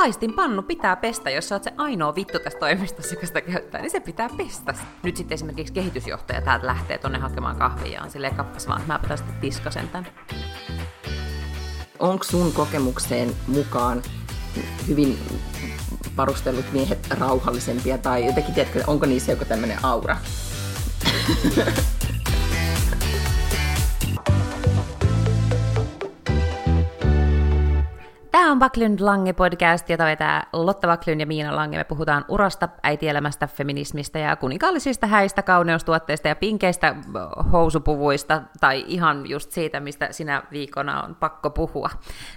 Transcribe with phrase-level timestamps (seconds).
[0.00, 3.80] paistin pannu pitää pestä, jos sä oot se ainoa vittu tässä toimistossa, joka sitä käyttää,
[3.80, 4.74] niin se pitää pestä.
[5.02, 9.00] Nyt sitten esimerkiksi kehitysjohtaja täältä lähtee tonne hakemaan kahvia ja on silleen kappas vaan, mä
[9.16, 10.06] sitten tiskasen tän.
[11.98, 14.02] Onko sun kokemukseen mukaan
[14.88, 15.18] hyvin
[16.16, 20.16] varustellut miehet rauhallisempia tai jotenkin, tiedätkö, onko niissä joku tämmöinen aura?
[28.60, 31.78] Backlund Lange podcast, jota vetää Lotta Backlund ja Miina Lange.
[31.78, 36.94] Me puhutaan urasta, äitielämästä, feminismistä ja kuninkaallisista häistä, kauneustuotteista ja pinkeistä
[37.52, 41.90] housupuvuista tai ihan just siitä, mistä sinä viikona on pakko puhua.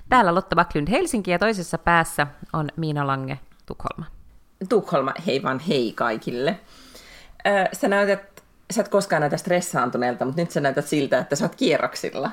[0.09, 4.05] Täällä Lotta Backlund Helsinki ja toisessa päässä on Miina Lange Tukholma.
[4.69, 6.59] Tukholma, hei vaan hei kaikille.
[7.73, 11.55] sä näytät, sä et koskaan näytä stressaantuneelta, mutta nyt sä näytät siltä, että sä oot
[11.55, 12.31] kierroksilla.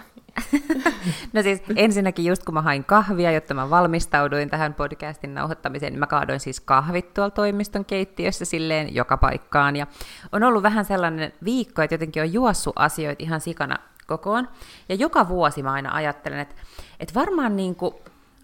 [1.33, 6.01] No siis ensinnäkin just kun mä hain kahvia, jotta mä valmistauduin tähän podcastin nauhoittamiseen, niin
[6.01, 9.77] mä kaadoin siis kahvit tuolla toimiston keittiössä silleen joka paikkaan.
[9.77, 9.87] Ja
[10.33, 14.49] on ollut vähän sellainen viikko, että jotenkin on juossut asioita ihan sikana kokoon.
[14.89, 16.55] Ja joka vuosi mä aina ajattelen, että,
[17.01, 17.95] että varmaan niin kuin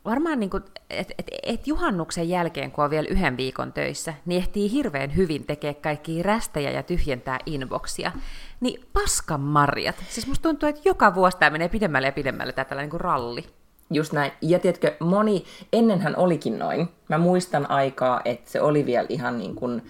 [0.07, 0.51] varmaan niin
[0.91, 5.45] että et, et juhannuksen jälkeen, kun on vielä yhden viikon töissä, niin ehtii hirveän hyvin
[5.45, 8.12] tekee kaikki rästejä ja tyhjentää inboxia.
[8.61, 9.97] Niin paskan marjat.
[10.09, 13.45] Siis musta tuntuu, että joka vuosi tämä menee pidemmälle ja pidemmälle, tämä tällainen niin ralli.
[13.91, 14.33] Just näin.
[14.43, 16.89] Ja tiedätkö, moni, ennenhän olikin noin.
[17.09, 19.83] Mä muistan aikaa, että se oli vielä ihan niin kuin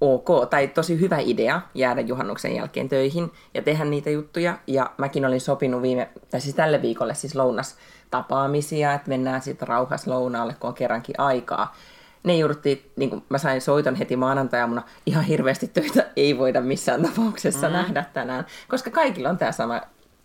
[0.00, 4.58] ok, tai tosi hyvä idea jäädä juhannuksen jälkeen töihin ja tehdä niitä juttuja.
[4.66, 7.76] Ja mäkin olin sopinut viime, tai siis tälle viikolle siis lounas
[8.10, 11.76] tapaamisia, että mennään sitten rauhassa lounaalle, kun on kerrankin aikaa.
[12.24, 17.02] Ne jouduttiin, niin kuin mä sain soiton heti maanantajamuna, ihan hirveästi töitä ei voida missään
[17.02, 17.72] tapauksessa mm.
[17.72, 19.80] nähdä tänään, koska kaikilla on tämä sama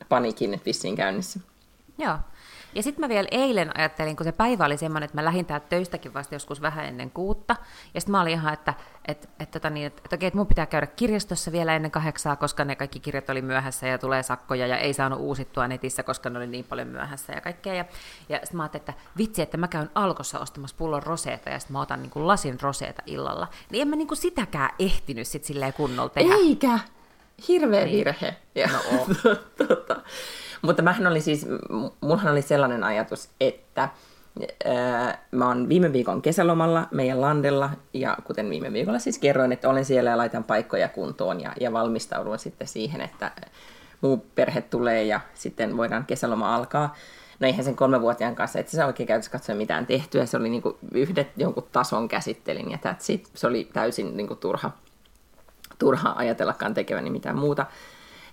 [0.10, 1.40] panikin nyt vissiin käynnissä.
[1.98, 2.18] Joo,
[2.76, 5.66] ja sitten mä vielä eilen ajattelin, kun se päivä oli semmoinen, että mä lähdin täältä
[5.70, 7.56] töistäkin vasta joskus vähän ennen kuutta.
[7.94, 8.74] Ja sitten mä olin ihan, että,
[9.08, 12.36] että, että, tota niin, että, että, okei, että mun pitää käydä kirjastossa vielä ennen kahdeksaa,
[12.36, 16.30] koska ne kaikki kirjat oli myöhässä ja tulee sakkoja ja ei saanut uusittua netissä, koska
[16.30, 17.74] ne oli niin paljon myöhässä ja kaikkea.
[17.74, 17.86] Ja,
[18.30, 21.74] ja sitten mä ajattelin, että vitsi, että mä käyn alkossa ostamassa pullon roseeta ja sitten
[21.74, 23.48] mä otan niin kuin lasin roseeta illalla.
[23.70, 26.34] Niin en mä niin kuin sitäkään ehtinyt sitten silleen kunnolla tehdä.
[26.36, 26.80] Eikä!
[27.48, 27.98] Hirveä niin.
[27.98, 28.36] virhe.
[28.56, 28.80] Ja, no,
[29.68, 30.02] tota.
[30.62, 31.46] Mutta mähän oli siis,
[32.02, 33.90] mullahan oli sellainen ajatus, että
[35.32, 39.86] mä oon viime viikon kesälomalla meidän landella, ja kuten viime viikolla siis kerroin, että olen
[39.86, 43.32] siellä ja laitan paikkoja kuntoon ja, ja valmistaudun sitten siihen, että
[44.02, 46.96] muu perhe tulee ja sitten voidaan kesäloma alkaa.
[47.40, 50.78] No eihän sen kolmevuotiaan kanssa, että se oikein käytössä katsoa mitään tehtyä, se oli niinku
[50.92, 53.30] yhdet jonkun tason käsittelin ja that's it.
[53.34, 54.72] Se oli täysin niinku turha,
[55.80, 57.66] turha ajatellakaan tekeväni mitään muuta.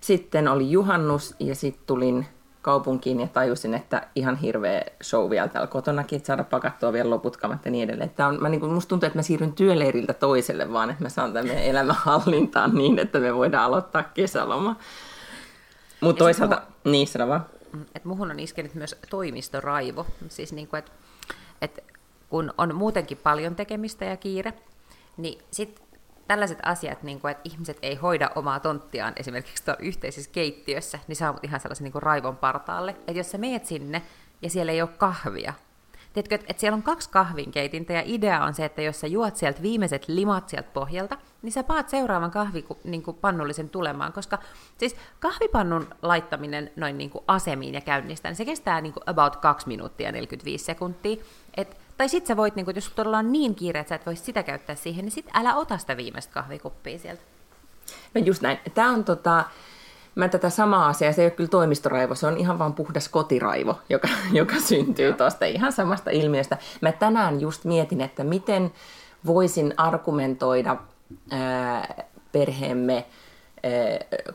[0.03, 2.27] Sitten oli juhannus ja sitten tulin
[2.63, 7.37] kaupunkiin ja tajusin, että ihan hirveä show vielä täällä kotonakin, että saada pakattua vielä loput
[7.37, 8.09] kamat ja niin edelleen.
[8.11, 11.09] Että on, mä niin kuin, musta tuntuu, että mä siirryn työleiriltä toiselle, vaan että mä
[11.09, 14.77] saan tämän elämän hallintaan niin, että me voidaan aloittaa kesäloma.
[16.01, 16.93] Mutta toisaalta, muhu...
[16.93, 17.47] niin sano vaan.
[17.95, 20.07] Että muhun on iskenyt myös toimistoraivo.
[20.29, 20.93] Siis niin kuin, että,
[21.63, 21.83] että
[22.29, 24.53] kun on muutenkin paljon tekemistä ja kiire,
[25.17, 25.82] niin sitten
[26.29, 31.17] tällaiset asiat, niin kuin, että ihmiset ei hoida omaa tonttiaan esimerkiksi tuolla yhteisessä keittiössä, niin
[31.17, 32.91] saavut ihan sellaisen niin kuin raivon partaalle.
[32.91, 34.03] Että jos sä meet sinne
[34.43, 35.53] ja siellä ei ole kahvia,
[36.13, 39.63] Tiedätkö, että, siellä on kaksi kahvinkeitintä ja idea on se, että jos sä juot sieltä
[39.63, 44.39] viimeiset limat sieltä pohjalta, niin sä paat seuraavan kahvipannullisen niin tulemaan, koska
[44.79, 49.37] siis kahvipannun laittaminen noin niin kuin asemiin ja käynnistä, niin se kestää niin kuin about
[49.37, 51.25] 2 minuuttia 45 sekuntia.
[51.57, 54.07] Et tai sit sä voit, niin kun, jos todella on niin kiire, että sä et
[54.07, 57.23] voi sitä käyttää siihen, niin sit älä ota sitä viimeistä kahvikuppia sieltä.
[58.15, 58.59] No just näin.
[58.75, 59.45] Tämä on tota,
[60.15, 63.79] mä tätä samaa asiaa, se ei ole kyllä toimistoraivo, se on ihan vaan puhdas kotiraivo,
[63.89, 66.59] joka, joka syntyy tuosta ihan samasta ilmiöstä.
[66.81, 68.73] Mä tänään just mietin, että miten
[69.27, 70.77] voisin argumentoida
[71.31, 73.07] ää, perheemme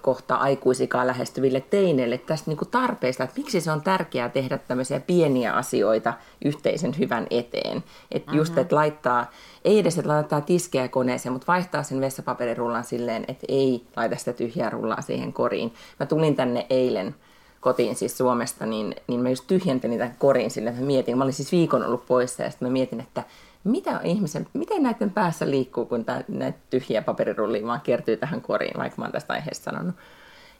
[0.02, 5.00] kohta aikuisikaan lähestyville teineille tästä niin kuin tarpeesta, että miksi se on tärkeää tehdä tämmöisiä
[5.00, 6.14] pieniä asioita
[6.46, 7.84] yhteisen hyvän eteen.
[8.12, 8.62] Että just, mm-hmm.
[8.62, 9.32] että laittaa,
[9.66, 14.34] ei edes, että laittaa tiskejä koneeseen, mutta vaihtaa sen vessapaperirullan silleen, että ei laita sitä
[14.34, 15.74] tyhjää rullaa siihen koriin.
[16.00, 17.16] Mä tulin tänne eilen
[17.60, 21.24] kotiin siis Suomesta, niin, niin mä just tyhjentelin tämän korin silleen, että mä mietin, mä
[21.24, 23.24] olin siis viikon ollut poissa ja sitten mä mietin, että
[23.64, 28.78] mitä ihmisen, miten näiden päässä liikkuu, kun tää, näitä tyhjiä paperirullia vaan kertyy tähän koriin,
[28.78, 29.96] vaikka mä oon tästä aiheesta sanonut.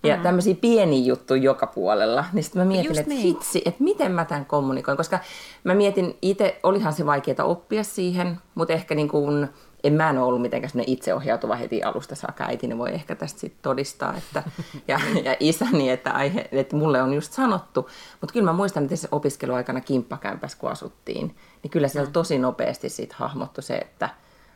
[0.04, 0.24] Ja mm.
[0.24, 2.26] tämmöisiä pieniä juttuja joka puolella.
[2.34, 3.22] Niin sitten mä mietin, Just että niin.
[3.22, 4.98] hitsi, että miten mä tämän kommunikoin.
[4.98, 5.20] Koska
[5.64, 9.50] mä mietin itse, olihan se vaikeaa oppia siihen, mutta ehkä niin kuin
[9.84, 12.44] en mä en ole ollut mitenkään itseohjautuva heti alusta saakka.
[12.44, 14.44] Äitini voi ehkä tästä sitten todistaa, että,
[14.88, 17.90] ja, ja isäni, että, aihe, että mulle on just sanottu.
[18.22, 22.90] Mutta kyllä mä muistan, että se opiskeluaikana kimppakämpäs, kun asuttiin, niin kyllä siellä tosi nopeasti
[22.90, 24.10] sit hahmottu se, että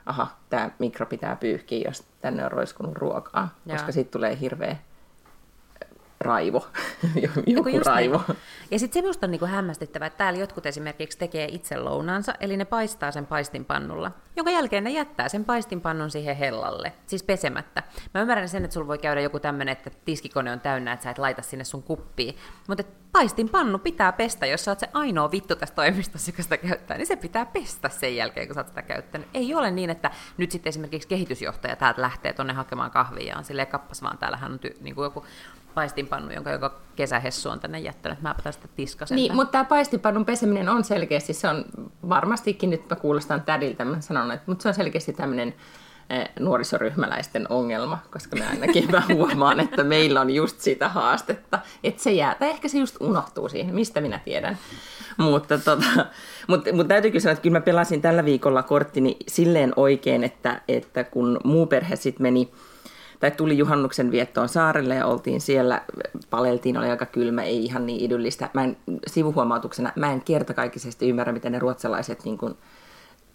[0.06, 4.76] aha, tämä mikro pitää pyyhkiä, jos tänne on roiskunut ruokaa, koska sitten tulee hirveä
[6.22, 6.68] raivo,
[7.48, 8.22] joku raivo.
[8.28, 8.38] Niin.
[8.72, 12.58] Ja sitten se minusta on niinku hämmästyttävää, että täällä jotkut esimerkiksi tekee itse lounaansa, eli
[12.58, 17.84] ne paistaa sen paistinpannulla, jonka jälkeen ne jättää sen paistinpannun siihen hellalle, siis pesemättä.
[18.14, 21.12] Mä ymmärrän sen, että sulla voi käydä joku tämmöinen, että tiskikone on täynnä, että sä
[21.12, 22.36] et laita sinne sun kuppiin,
[22.68, 26.98] mutta paistinpannu pitää pestä, jos sä oot se ainoa vittu tässä toimistossa, joka sitä käyttää,
[26.98, 29.28] niin se pitää pestä sen jälkeen, kun sä oot sitä käyttänyt.
[29.34, 33.68] Ei ole niin, että nyt sitten esimerkiksi kehitysjohtaja täältä lähtee tonne hakemaan kahvia, on silleen
[33.68, 35.26] kappas vaan, täällähän on ty- niin kuin joku
[35.74, 38.22] paistinpannu, jonka joka kesähessu on tänne jättänyt.
[38.22, 39.16] Mäpä tästä tiskasen.
[39.16, 41.66] Niin, mutta tämä paistinpannun peseminen on selkeästi, se on
[42.10, 45.54] varmastikin, nyt mä kuulostan tädiltä, mä sanon, että, mutta se on selkeästi tämmöinen
[46.10, 52.04] eh, nuorisoryhmäläisten ongelma, koska mä ainakin mä huomaan, että meillä on just sitä haastetta, että
[52.04, 54.58] se jää, tai ehkä se just unohtuu siihen, mistä minä tiedän.
[55.18, 56.06] Mutta, tota,
[56.48, 61.04] mutta, mutta täytyy sanoa, että kyllä mä pelasin tällä viikolla korttini silleen oikein, että, että
[61.04, 62.52] kun muu perhe sitten meni
[63.22, 65.82] tai tuli juhannuksen viettoon saarelle ja oltiin siellä,
[66.30, 68.50] paleltiin, oli aika kylmä, ei ihan niin idyllistä.
[68.54, 68.78] Mä en,
[69.08, 72.58] sivuhuomautuksena, mä en kertakaikkisesti ymmärrä, miten ne ruotsalaiset niin kuin,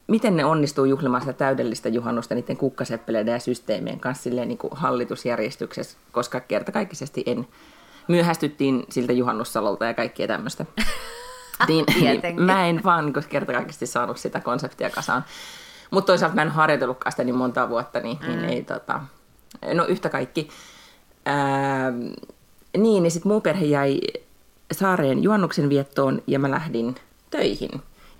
[0.06, 4.72] miten ne onnistuu juhlimaan sitä täydellistä juhannusta niiden kukkaseppeleiden ja systeemien kanssa silleen, niin kuin
[4.76, 7.46] hallitusjärjestyksessä, koska kertakaikkisesti en
[8.08, 10.66] myöhästyttiin siltä juhannussalolta ja kaikkea tämmöistä.
[11.68, 15.24] niin, niin, mä en vaan kertakaikkisesti saanut sitä konseptia kasaan.
[15.90, 18.38] Mutta toisaalta mä en harjoitellutkaan sitä niin monta vuotta, niin, niin mm.
[18.38, 19.00] niin ei, tota,
[19.74, 20.48] no yhtä kaikki.
[21.24, 21.92] Ää,
[22.76, 24.00] niin, niin sitten muu perhe jäi
[24.72, 26.94] saareen juonnuksen viettoon ja mä lähdin
[27.30, 27.70] töihin.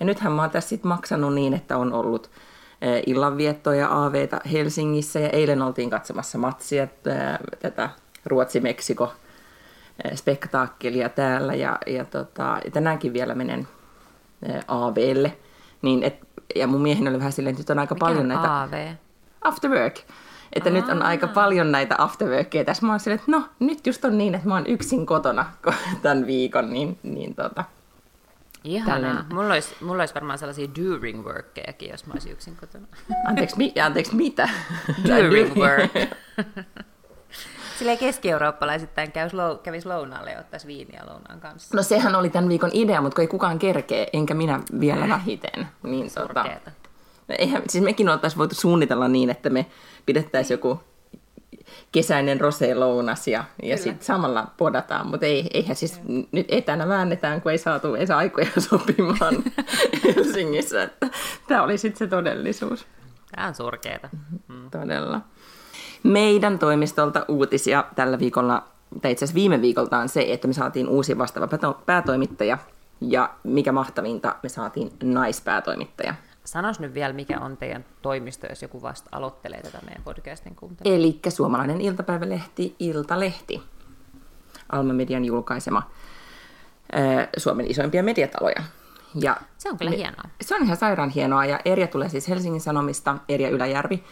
[0.00, 2.30] Ja nythän mä oon tässä sitten maksanut niin, että on ollut
[3.06, 6.88] illanviettoa ja AVta Helsingissä ja eilen oltiin katsomassa matsia
[7.62, 7.90] tätä
[8.26, 9.12] Ruotsi-Meksiko
[10.14, 13.68] spektaakkelia täällä ja, ja tota, tänäänkin vielä menen
[14.68, 15.36] AVlle.
[15.82, 16.20] Niin et,
[16.56, 18.62] ja mun mieheni oli vähän silleen, että nyt on aika Mikä paljon on näitä...
[18.62, 18.92] AV?
[19.40, 19.96] After work.
[20.52, 20.74] Että Aa.
[20.74, 22.86] nyt on aika paljon näitä afterworkia tässä.
[22.86, 25.46] Mä oon silleen, että no, nyt just on niin, että mä oon yksin kotona
[26.02, 27.64] tämän viikon, niin, niin tota,
[28.64, 29.24] Ihanaa.
[29.32, 32.86] Mulla olisi, mulla olisi varmaan sellaisia during workkejakin, jos mä olisin yksin kotona.
[33.28, 34.48] Anteeksi, mi- anteeksi mitä?
[35.08, 35.92] during work.
[37.78, 41.76] Silleen keski-eurooppalaisittain kävis lou- kävis lounaalle ja ottaisi viiniä lounaan kanssa.
[41.76, 45.68] No sehän oli tämän viikon idea, mutta kun ei kukaan kerkee, enkä minä vielä vähiten.
[45.82, 46.44] Niin tota,
[47.28, 49.66] eihän, siis mekin oltaisiin voitu suunnitella niin, että me
[50.06, 50.80] pidettäisiin joku
[51.92, 56.22] kesäinen rosé-lounas ja, ja sitten samalla podataan, mutta ei, eihän siis Joo.
[56.32, 59.34] nyt etänä väännetään, kun ei saatu edes aikoja sopimaan
[60.04, 60.88] Helsingissä.
[61.48, 62.86] Tämä oli sitten se todellisuus.
[63.34, 64.08] Tämä on surkeeta.
[64.48, 64.70] Mm.
[64.70, 65.20] Todella.
[66.02, 68.64] Meidän toimistolta uutisia tällä viikolla,
[69.02, 72.58] tai itse asiassa viime viikolta on se, että me saatiin uusi vastaava päätoimittaja,
[73.00, 76.14] ja mikä mahtavinta, me saatiin naispäätoimittaja.
[76.46, 80.96] Sanois nyt vielä, mikä on teidän toimisto, jos joku vasta aloittelee tätä meidän podcastin kuuntelua.
[80.96, 83.62] Eli suomalainen iltapäivälehti Iltalehti,
[84.72, 85.90] Alma Median julkaisema
[87.36, 88.62] Suomen isoimpia mediataloja.
[89.20, 90.22] Ja se on kyllä me, hienoa.
[90.40, 94.04] Se on ihan sairaan hienoa, ja Erja tulee siis Helsingin Sanomista, Erja Yläjärvi,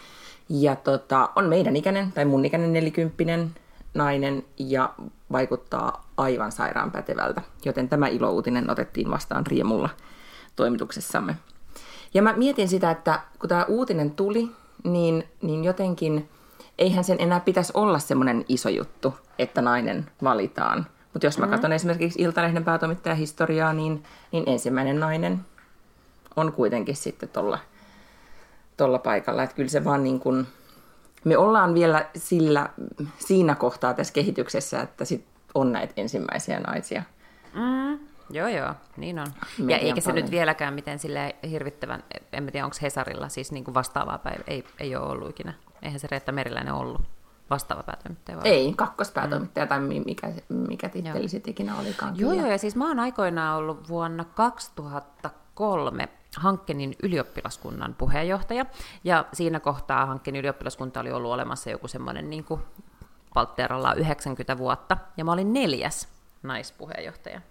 [0.49, 3.55] ja tota, on meidän ikäinen, tai mun ikäinen nelikymppinen
[3.93, 4.93] nainen, ja
[5.31, 9.89] vaikuttaa aivan sairaan pätevältä, joten tämä ilouutinen otettiin vastaan riemulla
[10.55, 11.35] toimituksessamme.
[12.15, 14.51] Ja mä mietin sitä, että kun tämä uutinen tuli,
[14.83, 16.29] niin, niin jotenkin
[16.77, 20.85] eihän sen enää pitäisi olla semmoinen iso juttu, että nainen valitaan.
[21.13, 21.51] Mutta jos mä mm-hmm.
[21.51, 25.39] katson esimerkiksi Iltalehden päätoimittajahistoriaa, niin, niin ensimmäinen nainen
[26.35, 27.59] on kuitenkin sitten tuolla
[28.77, 29.43] tolla paikalla.
[29.43, 30.47] Että kyllä se vaan niin kuin,
[31.23, 32.69] me ollaan vielä sillä,
[33.17, 37.03] siinä kohtaa tässä kehityksessä, että sit on näitä ensimmäisiä naisia.
[37.53, 38.04] Mm.
[38.29, 39.27] Joo, joo, niin on.
[39.57, 40.23] Median ja eikä se paljon.
[40.23, 42.03] nyt vieläkään miten sille hirvittävän,
[42.33, 45.53] en tiedä onko Hesarilla siis niin kuin vastaavaa päivä, ei, ei ole ollut ikinä.
[45.81, 47.01] Eihän se Reetta Meriläinen ollut
[47.49, 48.37] vastaava päätoimittaja.
[48.37, 48.47] Vai?
[48.47, 49.69] Ei, kakkospäätoimittaja mm.
[49.69, 52.19] tai mikä, mikä titteli sitten ikinä olikaan.
[52.19, 58.65] Joo, joo, ja siis mä oon aikoinaan ollut vuonna 2003 Hankkenin ylioppilaskunnan puheenjohtaja,
[59.03, 62.61] ja siinä kohtaa Hankkenin ylioppilaskunta oli ollut olemassa joku semmoinen niin kuin
[63.33, 66.07] Paltteeralla 90 vuotta, ja mä olin neljäs
[66.43, 67.41] naispuheenjohtaja.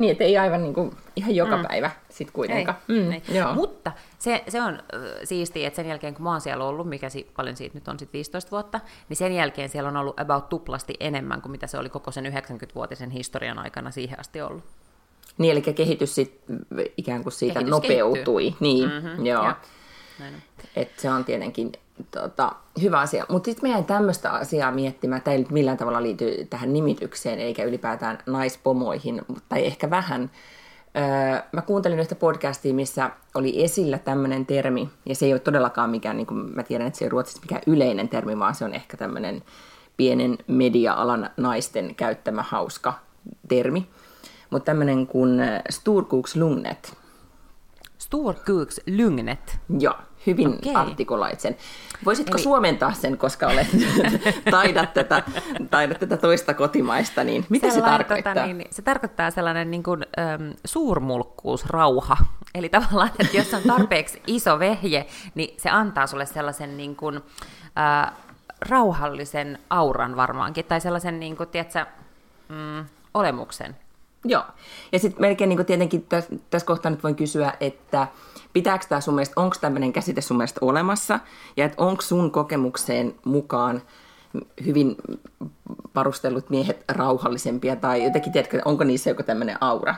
[0.00, 1.66] Niin, että ei aivan niin kuin, ihan joka mm.
[1.66, 2.78] päivä sitten kuitenkaan.
[2.88, 3.22] Ei, mm, ei.
[3.28, 3.54] Joo.
[3.54, 7.08] Mutta se, se on äh, siistiä, että sen jälkeen kun mä oon siellä ollut, mikä
[7.08, 10.48] si, paljon siitä nyt on sitten 15 vuotta, niin sen jälkeen siellä on ollut about
[10.48, 14.64] tuplasti enemmän kuin mitä se oli koko sen 90-vuotisen historian aikana siihen asti ollut.
[15.38, 16.40] Niin, eli kehitys sit
[16.96, 18.42] ikään kuin siitä kehitys nopeutui.
[18.42, 18.60] Kehittyy.
[18.60, 19.44] Niin, mm-hmm, joo.
[19.44, 19.56] Ja.
[20.18, 20.40] näin on.
[20.76, 21.72] Et se on tietenkin
[22.10, 22.52] tota,
[22.82, 23.26] hyvä asia.
[23.28, 27.64] Mutta sitten meidän tämmöistä asiaa miettimään, tämä ei nyt millään tavalla liity tähän nimitykseen eikä
[27.64, 30.30] ylipäätään naispomoihin, tai ehkä vähän.
[30.96, 35.90] Öö, mä kuuntelin yhtä podcastia, missä oli esillä tämmöinen termi, ja se ei ole todellakaan
[35.90, 38.74] mikään, niin kuin mä tiedän, että se ei ruotsissa mikään yleinen termi, vaan se on
[38.74, 39.42] ehkä tämmöinen
[39.96, 42.94] pienen media-alan naisten käyttämä hauska
[43.48, 43.86] termi.
[44.50, 45.40] Mutta tämmöinen kuin
[45.70, 46.96] Sturkukslugnet.
[47.98, 49.58] Storkuks lugnet.
[49.78, 49.94] Joo,
[50.26, 50.74] hyvin okay.
[50.74, 51.56] artikuloit sen.
[52.04, 53.66] Voisitko Eli- suomentaa sen, koska olet
[54.50, 55.22] taidat, tätä,
[55.70, 58.34] taidat tätä toista kotimaista, niin mitä se Sellainen, tarkoittaa?
[58.34, 62.16] Tota, niin, se tarkoittaa sellainen niin kuin, äm, suurmulkkuusrauha.
[62.54, 67.20] Eli tavallaan, että jos on tarpeeksi iso vehje, niin se antaa sulle sellaisen niin kuin,
[67.78, 68.12] äh,
[68.68, 71.86] rauhallisen auran varmaankin, tai sellaisen, niin kuin, tiedätkö,
[72.48, 72.84] mm,
[73.14, 73.76] olemuksen.
[74.24, 74.42] Joo.
[74.92, 78.06] Ja sitten melkein niin tietenkin tässä, tässä kohtaa nyt voin kysyä, että
[78.52, 81.20] pitääkö tämä sun mielestä, onko tämmöinen käsite sun mielestä olemassa,
[81.56, 83.82] ja että onko sun kokemukseen mukaan
[84.64, 84.96] hyvin
[85.94, 89.94] varustellut miehet rauhallisempia, tai jotenkin, tiedätkö, onko niissä joku tämmöinen aura?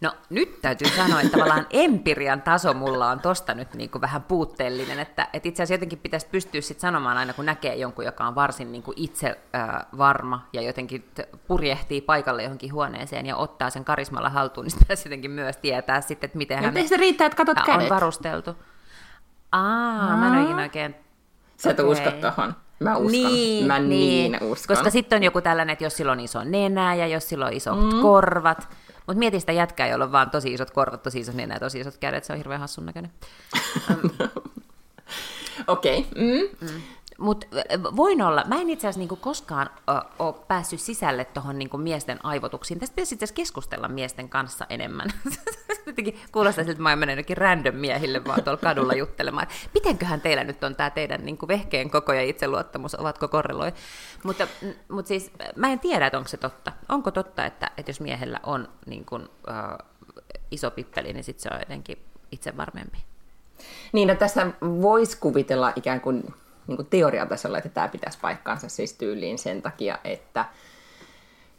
[0.00, 4.22] No nyt täytyy sanoa, että tavallaan empirian taso mulla on tosta nyt niin kuin vähän
[4.22, 8.26] puutteellinen, että, että itse asiassa jotenkin pitäisi pystyä sit sanomaan aina, kun näkee jonkun, joka
[8.26, 11.10] on varsin niin kuin itse äh, varma ja jotenkin
[11.46, 16.28] purjehtii paikalle johonkin huoneeseen ja ottaa sen karismalla haltuun, niin pitäisi jotenkin myös tietää sitten,
[16.28, 17.90] että miten hän Mutta ei se riittää, että katot on kädet.
[17.90, 18.56] varusteltu.
[19.52, 20.94] Aa, mä en ole ikinä oikein...
[21.56, 22.54] Sä et usko tohon.
[22.80, 23.12] Mä uskon.
[23.12, 24.76] Niin, Mä niin, uskon.
[24.76, 27.52] Koska sitten on joku tällainen, että jos sillä on iso nenä ja jos sillä on
[27.52, 28.02] isot mm.
[28.02, 28.68] korvat.
[29.08, 31.96] Mutta mieti sitä jätkää, jolla on vaan tosi isot korvat, tosi isot nenä tosi isot
[31.96, 32.24] kädet.
[32.24, 33.12] Se on hirveän hassun näköinen.
[35.66, 35.98] Okei.
[35.98, 36.24] Okay.
[36.24, 36.82] Mm.
[37.18, 37.46] Mutta
[37.96, 39.70] voin olla, mä en itse asiassa niinku koskaan
[40.18, 42.80] ole päässyt sisälle tuohon niinku miesten aivotuksiin.
[42.80, 45.08] Tästä pitäisi itse asiassa keskustella miesten kanssa enemmän.
[46.32, 49.46] Kuulostaa siltä, että mä menen jonnekin random miehille vaan tuolla kadulla juttelemaan.
[49.74, 53.72] Mitenköhän teillä nyt on tämä teidän niinku vehkeen koko ja itseluottamus, ovatko korreloi?
[54.22, 54.46] Mutta,
[54.88, 56.72] mutta siis mä en tiedä, että onko se totta.
[56.88, 59.84] Onko totta, että, että jos miehellä on niin kuin, ö,
[60.50, 61.98] iso pippeli, niin sitten se on jotenkin
[62.32, 62.98] itsevarmempi?
[63.92, 66.34] Niin, no tässä voisi kuvitella ikään kuin,
[66.68, 70.44] niin kuin teoriatasolla, että tämä pitäisi paikkaansa siis tyyliin sen takia, että,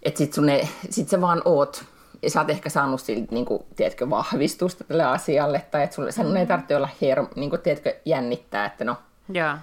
[0.03, 1.85] että sit, sun ei, sit sä vaan oot,
[2.21, 6.11] ja sä oot ehkä saanut siltä, niin kuin, tiedätkö, vahvistusta tälle asialle, tai että sulle,
[6.11, 8.97] sun ei tarvitse olla her, niin kuin, tiedätkö, jännittää, että no,
[9.29, 9.55] Joo.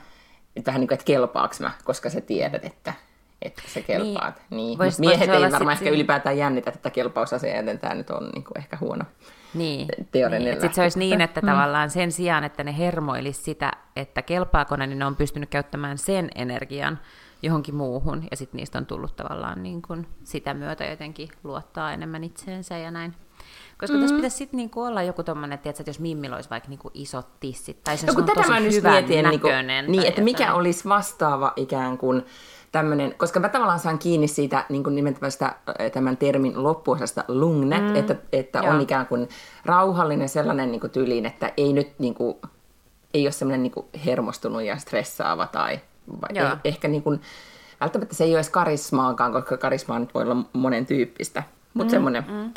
[0.57, 2.93] että vähän niin kuin, että kelpaaks mä, koska sä tiedät, että,
[3.43, 4.43] että sä kelpaat.
[4.51, 4.79] Niin.
[4.79, 4.79] niin.
[4.79, 8.31] Vois- miehet vois ei varmaan ehkä siinä- ylipäätään jännitä tätä kelpausasiaa, joten tämä nyt on
[8.35, 9.05] niin kuin ehkä huono.
[9.55, 9.89] Niin.
[10.13, 10.53] niin.
[10.53, 11.47] Sitten se olisi niin, että mm.
[11.47, 15.99] tavallaan sen sijaan, että ne hermoilisi sitä, että kelpaako ne, niin ne on pystynyt käyttämään
[15.99, 16.99] sen energian
[17.43, 22.25] johonkin muuhun, ja sitten niistä on tullut tavallaan niin kuin sitä myötä jotenkin luottaa enemmän
[22.25, 23.15] itseensä ja näin.
[23.79, 24.01] Koska mm.
[24.01, 27.41] tässä pitäisi sitten niinku olla joku tommonen, tiedätkö, että jos Mimmillä olisi vaikka niinku isot
[27.41, 29.87] tissit, tai se No, on tätä tosi mä nyt hyvän mietin, niin, kuin, näköinen.
[29.87, 30.59] niin tai että mikä jotain.
[30.59, 32.23] olisi vastaava ikään kuin
[32.77, 35.17] tämmöinen, koska mä tavallaan saan kiinni siitä niin kuin
[35.93, 39.29] tämän termin loppuosasta lungnet, mm, että, että on ikään kuin
[39.65, 42.37] rauhallinen sellainen niin kuin tyyliin, että ei nyt niin kuin,
[43.15, 45.81] ei ole semmoinen niin kuin hermostunut ja stressaava tai
[46.23, 46.47] vai, Joo.
[46.47, 47.21] eh, ehkä niin kuin,
[47.81, 51.43] välttämättä se ei ole edes karismaakaan, koska karismaa nyt voi olla monen tyyppistä,
[51.75, 52.51] mutta mm, semmoinen, mm.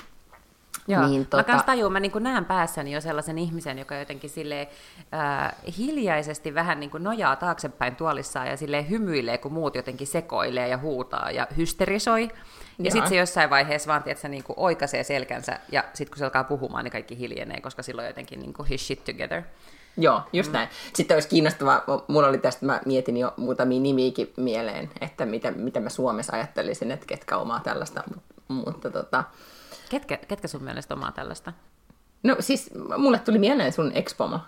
[0.90, 3.96] Joo, Niin, niin, tota- mä kans tajun, mä niin näen päässäni jo sellaisen ihmisen, joka
[3.96, 4.68] jotenkin silleen,
[5.14, 10.68] äh, hiljaisesti vähän niin kuin nojaa taaksepäin tuolissaan ja silleen hymyilee, kun muut jotenkin sekoilee
[10.68, 12.22] ja huutaa ja hysterisoi.
[12.22, 12.92] Ja Jaa.
[12.92, 16.44] sitten se jossain vaiheessa vaan, tiedätkö, niin kuin oikaisee selkänsä ja sitten kun se alkaa
[16.44, 19.42] puhumaan, niin kaikki hiljenee, koska silloin jotenkin niin kuin his shit together.
[19.98, 20.54] Joo, just mm.
[20.54, 20.70] näin.
[20.94, 25.80] Sitten olisi kiinnostavaa, mulla oli tästä, mä mietin jo muutamia nimiäkin mieleen, että mitä, mitä
[25.80, 28.04] mä Suomessa ajattelisin, että ketkä omaa tällaista,
[28.48, 29.24] mutta tota,
[29.90, 31.54] Ketkä, ketkä sun mielestä omaa tällaista?
[32.24, 34.40] no siis mulle tuli mieleen sun expomo.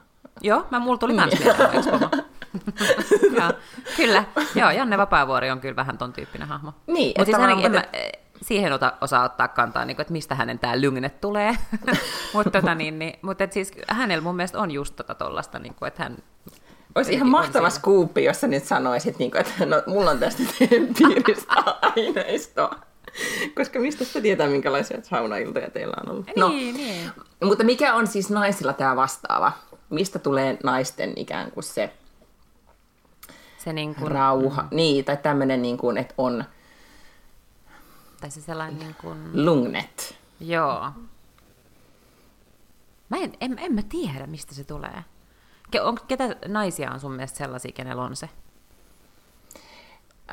[0.41, 2.09] Joo, mä, mulla tuli kans mieleen Expomo.
[3.39, 3.51] Joo,
[3.97, 4.23] kyllä.
[4.55, 6.73] Joo, Janne Vapaavuori on kyllä vähän ton tyyppinen hahmo.
[6.87, 10.01] Niin, Mutta siis ainakin en tavallaan- mä, eh, siihen ota, osaa ottaa kantaa, niin kuin,
[10.01, 11.57] että mistä hänen tämä lygnet tulee.
[12.33, 15.73] mutta tota, niin, niin, mut et siis hänellä mun mielestä on just tota tollasta, niin
[15.75, 16.17] kuin, että hän...
[16.95, 17.79] Olisi ihan mahtava siinä.
[17.79, 20.43] skuuppi, jos sä nyt sanoisit, niin kuin, että no, mulla on tästä
[20.97, 22.75] piiristä aineistoa.
[23.57, 26.25] Koska mistä sä tietää, minkälaisia saunailtoja teillä on ollut?
[26.35, 27.11] No, Niin, niin.
[27.43, 29.51] Mutta mikä on siis naisilla tämä vastaava?
[29.89, 31.93] Mistä tulee naisten ikään kuin se
[33.57, 34.67] Se niin kuin, rauha?
[34.71, 36.43] Niin, tai tämmöinen, niin kuin, että on
[38.21, 40.15] tai se sellainen niin kuin, lungnet.
[40.39, 40.91] joo.
[43.09, 45.03] Mä en, en, en mä tiedä, mistä se tulee.
[45.71, 48.29] Ke, on, ketä naisia on sun mielestä sellaisia, kenellä on se?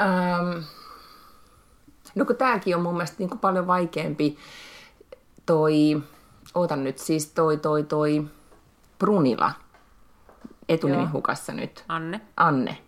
[0.01, 0.65] Ähm,
[2.19, 4.39] no kun tääkin on mun mielestä niin kuin paljon vaikeampi
[5.47, 6.03] toi,
[6.55, 8.25] ootan nyt siis toi, toi, toi
[8.99, 9.53] Brunila.
[10.69, 11.11] etunimi Joo.
[11.13, 11.85] hukassa nyt.
[11.89, 12.21] Anne.
[12.37, 12.79] Anne.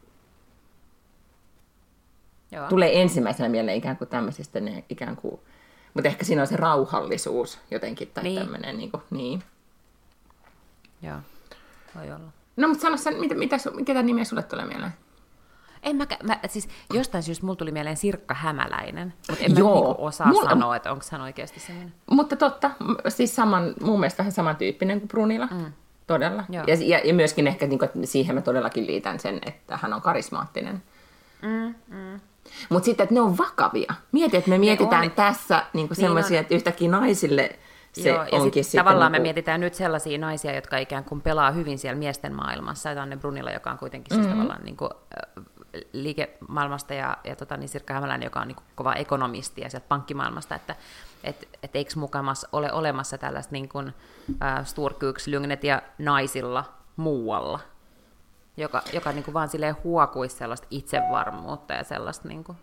[2.52, 2.68] Joo.
[2.68, 5.40] Tulee ensimmäisenä mieleen ikään kuin tämmöisistä ne ikään kuin,
[5.94, 8.38] mutta ehkä siinä on se rauhallisuus jotenkin tai Niin.
[8.42, 9.42] tämmöinen niin, kuin, niin.
[11.02, 11.18] Joo.
[11.96, 12.32] Voi olla.
[12.56, 14.92] No mutta sano sen, mitä, mitä, ketä nimeä sulle tulee mieleen?
[15.82, 19.74] En mä, mä, siis jostain syystä mulla tuli mieleen Sirkka Hämäläinen, mutta en mä Joo.
[19.74, 21.94] niinku osaa Mulla- sanoa, että onko hän oikeasti semmoinen.
[22.10, 22.70] Mutta totta,
[23.08, 25.46] siis saman, mun mielestä vähän samantyyppinen kuin Brunilla.
[25.50, 25.72] Mm.
[26.06, 26.44] Todella.
[26.48, 26.64] Joo.
[26.66, 29.92] Ja, ja, ja myöskin ehkä niin kuin, että siihen mä todellakin liitän sen, että hän
[29.92, 30.82] on karismaattinen.
[31.42, 32.20] Mm, mm.
[32.68, 33.94] Mutta sitten, että ne on vakavia.
[34.12, 35.10] Mieti, että me mietitään on.
[35.10, 36.40] tässä niin Niin semmoisia, on.
[36.40, 37.58] että yhtäkkiä naisille
[37.92, 41.20] se Joo, ja onkin sit tavallaan me niinku- mietitään nyt sellaisia naisia, jotka ikään kuin
[41.20, 42.90] pelaa hyvin siellä miesten maailmassa.
[42.90, 44.38] Anne Brunilla, joka on kuitenkin siis mm-hmm.
[44.40, 44.90] tavallaan niin kuin,
[45.92, 49.88] liikemaailmasta, ja, ja tota, niin Sirkka Hämäläinen, joka on niin kuin kova ekonomisti ja sieltä
[49.88, 50.76] pankkimaailmasta, että
[51.24, 53.94] et, et eikö mukamas ole olemassa tällaista niin kuin,
[54.42, 56.64] äh, Sturkykslygnetia naisilla
[56.96, 57.60] muualla,
[58.56, 62.28] joka, joka niin kuin vaan silleen huokuisi sellaista itsevarmuutta ja sellaista...
[62.28, 62.58] Niin kuin,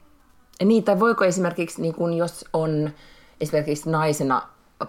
[0.64, 2.90] Niin, tai voiko esimerkiksi, niin kun jos on
[3.42, 4.42] esimerkiksi naisena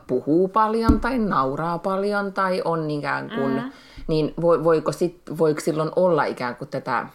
[0.07, 3.73] puhuu paljon tai nauraa paljon tai on ikään kuin, mm.
[4.09, 7.07] niin vo- voiko, sit, voiko silloin olla ikään kuin tätä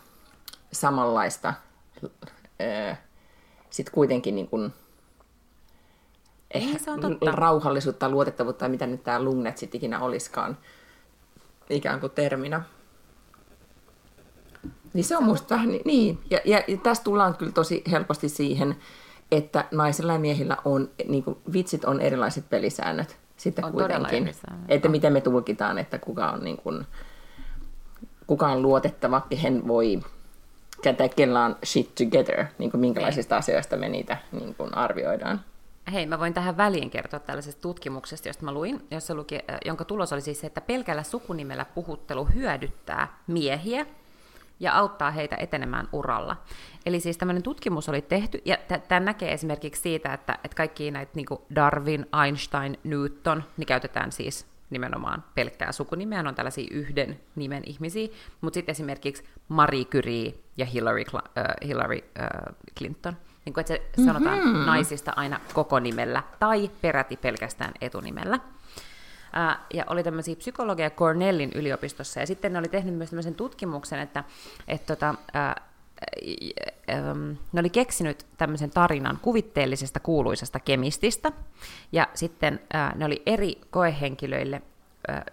[0.73, 1.53] samanlaista
[2.61, 2.95] öö,
[3.69, 4.73] sit kuitenkin niin kuin,
[6.53, 7.31] Niin, se on totta.
[7.31, 10.57] rauhallisuutta, luotettavuutta mitä nyt tämä lungnet sitten ikinä olisikaan
[11.69, 12.63] ikään kuin terminä.
[14.93, 16.19] Niin se on musta vähän ni- niin.
[16.29, 18.75] Ja, ja, ja tässä tullaan kyllä tosi helposti siihen,
[19.31, 24.31] että naisilla ja miehillä on, niin kuin, vitsit on erilaiset pelisäännöt sitten On kuitenkin.
[24.67, 26.87] Että miten me tulkitaan, että kuka on, niin kuin,
[28.27, 29.99] kuka on luotettava, kehen voi,
[30.83, 35.41] tai kella on shit together, niin kuin minkälaisista asioista me niitä niin kuin arvioidaan.
[35.93, 39.85] Hei, mä voin tähän väliin kertoa tällaisesta tutkimuksesta, josta mä luin, jossa luki, äh, jonka
[39.85, 43.85] tulos oli siis se, että pelkällä sukunimellä puhuttelu hyödyttää miehiä
[44.59, 46.37] ja auttaa heitä etenemään uralla.
[46.85, 51.11] Eli siis tämmöinen tutkimus oli tehty, ja tämä näkee esimerkiksi siitä, että, että kaikki näitä
[51.15, 51.25] niin
[51.55, 58.07] Darwin, Einstein, Newton, niin käytetään siis nimenomaan pelkkää sukunimeä, on tällaisia yhden nimen ihmisiä,
[58.41, 63.73] mutta sitten esimerkiksi Marie Curie ja Hillary, Cl- äh, Hillary äh, Clinton, niin kuin, että
[63.73, 64.65] se sanotaan mm-hmm.
[64.65, 68.39] naisista aina koko nimellä tai peräti pelkästään etunimellä.
[69.33, 73.99] Ää, ja oli tämmöisiä psykologeja Cornellin yliopistossa, ja sitten ne oli tehnyt myös tämmöisen tutkimuksen,
[73.99, 74.23] että
[74.67, 75.63] et tota, äm,
[77.53, 81.31] ne oli keksinyt tämmöisen tarinan kuvitteellisesta kuuluisesta kemististä,
[81.91, 84.61] ja sitten ää, ne oli eri koehenkilöille,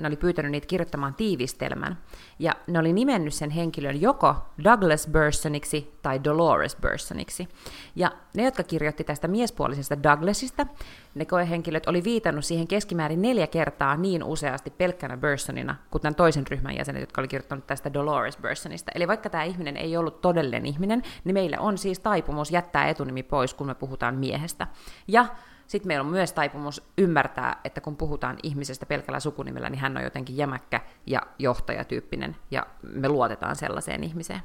[0.00, 1.98] ne oli pyytänyt niitä kirjoittamaan tiivistelmän,
[2.38, 7.48] ja ne oli nimennyt sen henkilön joko Douglas Bursoniksi tai Dolores Bursoniksi.
[7.96, 10.66] Ja ne, jotka kirjoitti tästä miespuolisesta Douglasista,
[11.14, 16.46] ne koehenkilöt oli viitannut siihen keskimäärin neljä kertaa niin useasti pelkkänä Bursonina, kuin tämän toisen
[16.46, 18.92] ryhmän jäsenet, jotka oli kirjoittanut tästä Dolores Bursonista.
[18.94, 23.22] Eli vaikka tämä ihminen ei ollut todellinen ihminen, niin meillä on siis taipumus jättää etunimi
[23.22, 24.66] pois, kun me puhutaan miehestä.
[25.08, 25.26] Ja
[25.70, 30.02] sitten meillä on myös taipumus ymmärtää, että kun puhutaan ihmisestä pelkällä sukunimellä, niin hän on
[30.02, 34.40] jotenkin jämäkkä ja johtajatyyppinen, ja me luotetaan sellaiseen ihmiseen.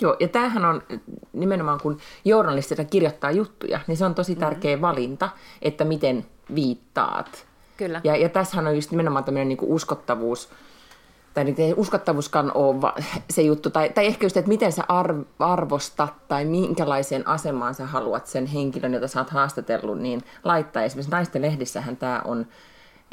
[0.00, 0.82] Joo, ja tämähän on
[1.32, 4.80] nimenomaan, kun journalistina kirjoittaa juttuja, niin se on tosi tärkeä mm.
[4.80, 5.28] valinta,
[5.62, 7.46] että miten viittaat.
[7.76, 8.00] Kyllä.
[8.04, 10.50] Ja, ja tässähän on just nimenomaan tämmöinen niin uskottavuus,
[11.34, 12.92] tai nyt ei uskottavuuskaan ole
[13.30, 17.86] se juttu, tai, tai ehkä just, että miten sä arv- arvostat tai minkälaiseen asemaan sä
[17.86, 20.82] haluat sen henkilön, jota sä oot haastatellut, niin laittaa.
[20.82, 22.46] Esimerkiksi naisten lehdissähän tämä on,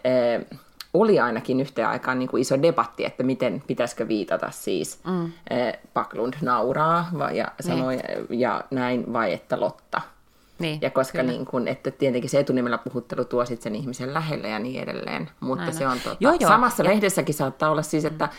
[0.06, 0.60] äh,
[0.94, 5.26] oli ainakin yhteen aikaan niin kuin iso debatti, että miten pitäisikö viitata siis mm.
[5.26, 5.32] äh,
[5.94, 8.40] Paklund nauraa vai, ja sanoi niin.
[8.40, 10.02] ja näin, vai että Lotta.
[10.60, 11.32] Niin, Ja koska kyllä.
[11.32, 15.30] niin kun, että tietenkin se etunimellä puhuttelu tuo sit sen ihmisen lähelle ja niin edelleen.
[15.40, 16.00] Mutta Näin se on.
[16.00, 16.50] tota, Joo, joo.
[16.50, 18.30] samassa Ja- lehdessäkin saattaa olla siis, että,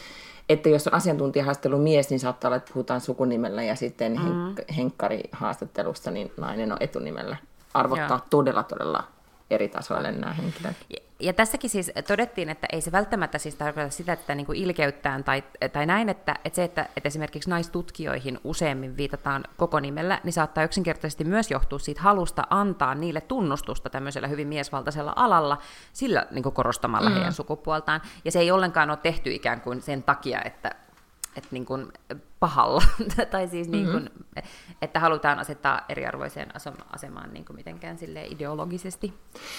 [0.48, 4.54] että jos on asiantuntijahaastelu mies, niin saattaa olla, että puhutaan sukunimellä ja sitten mm.
[4.54, 7.36] henk- henkkari-haastattelussa niin nainen on etunimellä.
[7.74, 8.26] Arvottaa Joo.
[8.30, 9.04] todella, todella
[9.50, 10.76] eri tasoille nämä henkilöt.
[11.20, 15.24] Ja, tässäkin siis todettiin, että ei se välttämättä siis tarkoita sitä, että niin kuin ilkeyttään
[15.24, 20.32] tai, tai näin, että, että se, että, että esimerkiksi naistutkijoihin useammin viitataan koko nimellä, niin
[20.32, 25.58] saattaa yksinkertaisesti myös johtua siitä halusta antaa niille tunnustusta tämmöisellä hyvin miesvaltaisella alalla,
[25.92, 27.14] sillä niin kuin korostamalla mm.
[27.14, 28.00] heidän sukupuoltaan.
[28.24, 30.74] Ja se ei ollenkaan ole tehty ikään kuin sen takia, että,
[31.36, 31.92] että niin kuin
[32.40, 32.82] pahalla,
[33.30, 34.10] tai siis niin kuin,
[34.82, 39.14] että halutaan asettaa eriarvoiseen asem- asemaan niin kuin mitenkään sille ideologisesti.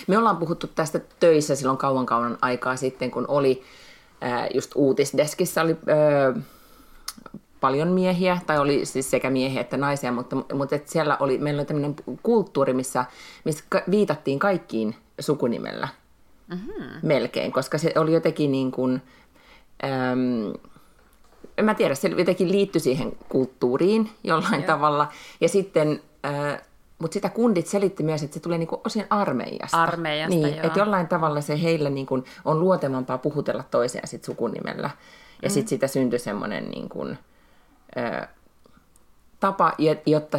[0.08, 3.64] Me ollaan puhuttu tästä töissä silloin kauan kauan aikaa sitten, kun oli
[4.22, 6.44] ää, just uutisdeskissä oli ää,
[7.60, 11.60] paljon miehiä, tai oli siis sekä miehiä että naisia, mutta, mutta et siellä oli, meillä
[11.60, 13.06] oli tämmöinen kulttuuri, missä,
[13.46, 15.88] missä viitattiin kaikkiin sukunimellä
[16.48, 16.84] mm-hmm.
[17.02, 19.02] melkein, koska se oli jotenkin niin kuin,
[19.84, 20.69] äm,
[21.60, 24.68] en mä tiedä, se jotenkin liittyi siihen kulttuuriin jollain Joo.
[24.68, 25.08] tavalla.
[25.42, 26.62] Ja sitten, äh,
[27.00, 29.84] mutta sitä kundit selitti myös, että se tulee niinku osin armeijasta.
[29.84, 30.66] Armeijasta, niin, joo.
[30.66, 34.90] Että jollain tavalla se heillä niinku on luotevampaa puhutella toisiaan sit sukunimellä.
[35.42, 35.54] Ja mm.
[35.54, 37.06] sitten siitä syntyi semmoinen niinku,
[37.98, 38.28] äh,
[39.40, 39.74] tapa,
[40.06, 40.38] jotta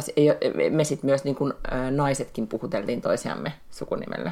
[0.69, 1.53] me sitten myös niin kuin,
[1.91, 4.31] naisetkin puhuteltiin toisiamme sukunimellä.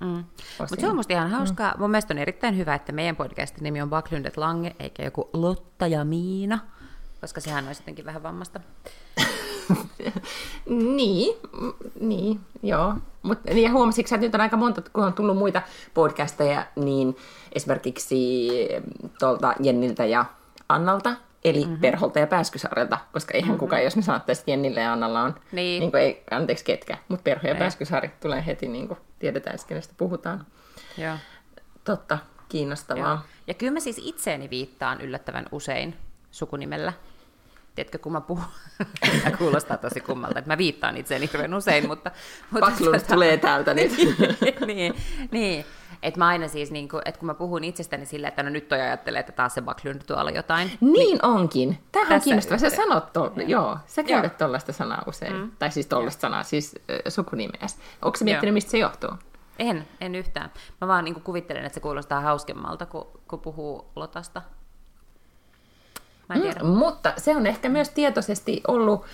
[0.00, 0.24] Mm.
[0.58, 1.72] Mutta se on musta ihan hauskaa.
[1.72, 1.80] Mm.
[1.80, 5.86] Mun mielestä on erittäin hyvä, että meidän podcastin nimi on Backlundet Lange, eikä joku Lotta
[5.86, 6.58] ja Miina,
[7.20, 8.60] koska sehän olisi jotenkin vähän vammasta.
[10.96, 11.36] niin,
[12.00, 12.94] niin, joo.
[13.22, 15.62] Mut, niin ja huomasitko että nyt on aika monta, kun on tullut muita
[15.94, 17.16] podcasteja, niin
[17.52, 18.68] esimerkiksi
[19.18, 20.24] tuolta Jenniltä ja
[20.68, 21.78] Annalta, eli mm-hmm.
[21.78, 23.58] Perholta ja Pääskysaarelta, koska eihän mm-hmm.
[23.58, 25.80] kukaan, jos me sanottaisiin, että Jennille ja Annalla on, niin.
[25.80, 27.54] Niin kuin, ei, anteeksi ketkä, mutta Perho ja.
[27.54, 30.46] Pääskysaari tulee heti, niin kuin tiedetään, kenestä puhutaan.
[30.98, 31.16] Joo.
[31.84, 33.08] Totta, kiinnostavaa.
[33.08, 33.18] Joo.
[33.46, 35.96] Ja kyllä mä siis itseeni viittaan yllättävän usein
[36.30, 36.92] sukunimellä.
[37.78, 38.44] Tiedätkö, kun mä puhun,
[39.22, 42.10] tämä kuulostaa tosi kummalta, että mä viittaan itseäni hirveän usein, mutta...
[42.50, 42.98] mutta tota...
[43.14, 43.92] tulee täältä nyt.
[44.66, 44.94] niin,
[45.30, 45.64] niin.
[46.02, 48.68] Että mä aina siis, niin kuin, että kun mä puhun itsestäni silleen, että no nyt
[48.68, 50.70] toi ajattelee, että taas se Backlund tuolla jotain.
[50.80, 51.78] Niin, niin onkin.
[51.92, 52.58] Tämähän on kiinnostavaa.
[52.58, 53.46] Sä sanot, to, joo.
[53.46, 55.36] joo, sä käytät tuollaista sanaa usein.
[55.36, 55.50] Mm.
[55.58, 57.78] Tai siis tuollaista sanaa, siis äh, sukunimeäs.
[58.02, 58.54] Onko sä miettinyt, joo.
[58.54, 59.10] mistä se johtuu?
[59.58, 60.52] En, en yhtään.
[60.80, 64.42] Mä vaan niin kuvittelen, että se kuulostaa hauskemmalta, kun, kun puhuu Lotasta.
[66.28, 66.60] Mä en tiedä.
[66.60, 69.04] Mm, mutta se on ehkä myös tietoisesti ollut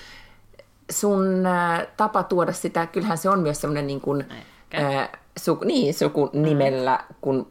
[0.90, 4.26] sun äh, tapa tuoda sitä, kyllähän se on myös semmoinen niin kuin,
[4.74, 7.14] äh, su, niin, sukunimellä, mm.
[7.20, 7.46] kun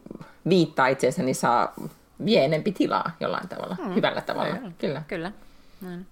[0.48, 1.74] viittaa itseensä, niin saa
[2.24, 3.94] vie enempi tilaa jollain tavalla, mm.
[3.94, 4.54] hyvällä tavalla.
[4.54, 4.70] Kyllä.
[4.78, 5.02] Kyllä.
[5.08, 5.32] Kyllä.
[5.80, 6.04] Mm.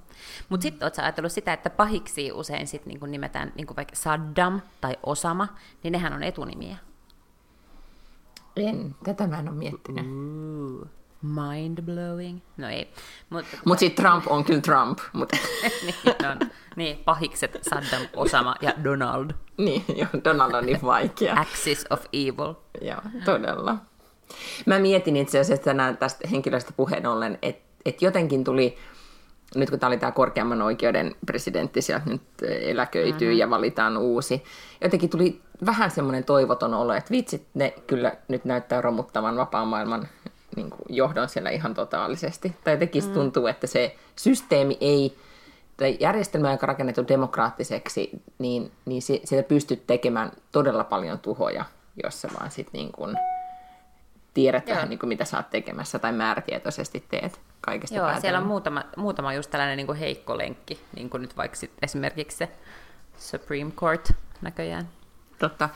[0.49, 4.97] Mutta sitten oletko ajatellut sitä, että pahiksi usein sit niinku nimetään niinku vaikka Saddam tai
[5.03, 5.49] Osama,
[5.83, 6.77] niin nehän on etunimiä.
[8.57, 10.07] En, tätä mä en ole miettinyt.
[10.07, 10.88] Ooh.
[11.23, 12.41] Mind blowing.
[12.57, 12.91] No ei.
[13.31, 14.99] Mutta Mut sitten Trump on kyllä Trump.
[15.13, 15.33] Mut.
[15.87, 15.95] niin,
[16.31, 19.31] on, niin, pahikset Saddam, Osama ja Donald.
[19.57, 21.35] niin, jo, Donald on niin vaikea.
[21.41, 22.55] Axis of evil.
[22.81, 23.77] Joo, todella.
[24.67, 28.77] Mä mietin itse asiassa tänään tästä henkilöstä puheen ollen, että et jotenkin tuli,
[29.55, 33.39] nyt kun tämä oli tämä korkeamman oikeuden presidentti, sieltä nyt eläköityy mm-hmm.
[33.39, 34.45] ja valitaan uusi,
[34.81, 40.09] jotenkin tuli vähän semmoinen toivoton olo, että vitsit, ne kyllä nyt näyttää romuttavan vapaan maailman
[40.57, 42.57] niin kuin johdon siellä ihan totaalisesti.
[42.65, 43.12] Tai jotenkin mm.
[43.12, 45.19] tuntuu, että se systeemi ei,
[45.77, 51.65] tai järjestelmä, joka on rakennettu demokraattiseksi, niin, niin se, sieltä pystyt tekemään todella paljon tuhoja,
[52.03, 53.17] jos sä vaan sit niin kuin
[54.35, 58.47] tiedät vähän niin kuin mitä sä oot tekemässä tai määrätietoisesti teet kaikesta Joo, siellä on
[58.47, 62.49] muutama, muutama just tällainen niin kuin heikko lenkki, niin kuin nyt vaikka sit esimerkiksi se
[63.19, 64.12] Supreme Court
[64.43, 64.88] näköjään.
[65.43, 65.69] Totta.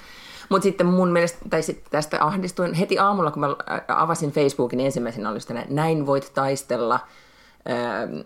[0.49, 3.57] Mutta sitten mun mielestä, tai sitten tästä ahdistuin heti aamulla, kun mä
[3.89, 7.01] avasin Facebookin ensimmäisenä, oli sitä, näin voit taistella
[7.71, 8.25] öö,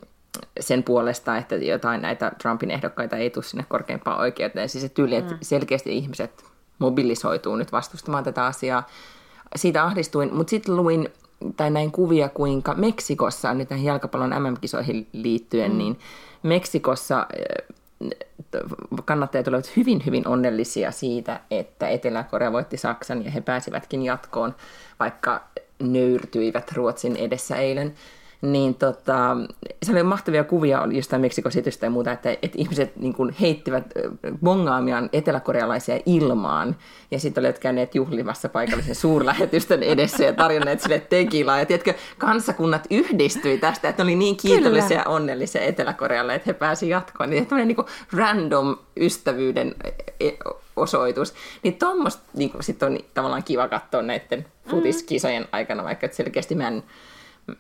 [0.60, 4.68] sen puolesta, että jotain näitä Trumpin ehdokkaita ei tule sinne korkeimpaan oikeuteen.
[4.68, 5.38] Siis se tyyli, että mm.
[5.42, 6.44] selkeästi ihmiset
[6.78, 8.86] mobilisoituu nyt vastustamaan tätä asiaa.
[9.56, 11.08] Siitä ahdistuin, mutta sitten luin
[11.56, 15.78] tai näin kuvia, kuinka Meksikossa, nyt näihin jalkapallon MM-kisoihin liittyen, mm.
[15.78, 15.98] niin
[16.42, 17.26] Meksikossa
[19.04, 24.54] kannattajat olivat hyvin, hyvin onnellisia siitä, että Etelä-Korea voitti Saksan ja he pääsivätkin jatkoon,
[25.00, 25.44] vaikka
[25.82, 27.94] nöyrtyivät Ruotsin edessä eilen
[28.42, 29.36] niin tota,
[29.82, 33.84] se oli mahtavia kuvia jostain Meksikositystä ja muuta, että, että ihmiset niin kuin heittivät
[34.44, 36.76] bongaamiaan eteläkorealaisia ilmaan
[37.10, 41.58] ja sitten olivat käyneet juhlimassa paikallisen suurlähetystön edessä ja tarjonneet sille tekilaa.
[41.58, 46.52] Ja tiedätkö, kansakunnat yhdistyi tästä, että ne oli niin kiitollisia ja onnellisia Etelä-Korealle, että he
[46.52, 47.30] pääsivät jatkoon.
[47.30, 49.74] Niin tämmöinen niin random ystävyyden
[50.20, 50.30] e,
[50.76, 51.34] osoitus.
[51.62, 56.82] Niin tuommoista niin sitten on tavallaan kiva katsoa näiden futiskisojen aikana, vaikka selkeästi mä en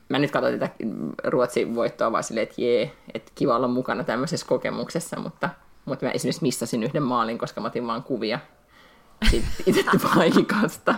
[0.08, 0.74] mä nyt katsoin tätä
[1.24, 5.48] Ruotsin voittoa vaan silleen, että jee, että kiva olla mukana tämmöisessä kokemuksessa, mutta,
[5.84, 8.38] mutta mä esimerkiksi missasin yhden maalin, koska mä otin vaan kuvia
[9.66, 10.94] itse paikasta.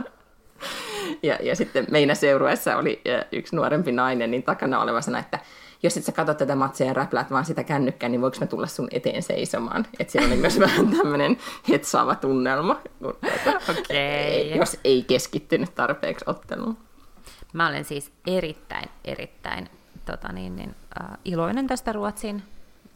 [1.22, 3.02] Ja, ja sitten meidän seurueessa oli
[3.32, 5.38] yksi nuorempi nainen, niin takana olevasena, että
[5.82, 8.66] jos et sä katso tätä matsia ja räpläät vaan sitä kännykkää, niin voiko mä tulla
[8.66, 9.86] sun eteen seisomaan?
[9.98, 14.56] Että siellä oli myös vähän tämmöinen hetsaava tunnelma, okay.
[14.56, 16.76] jos ei keskittynyt tarpeeksi otteluun.
[17.52, 19.68] Mä olen siis erittäin, erittäin
[20.04, 22.42] tota niin, niin, äh, iloinen tästä Ruotsin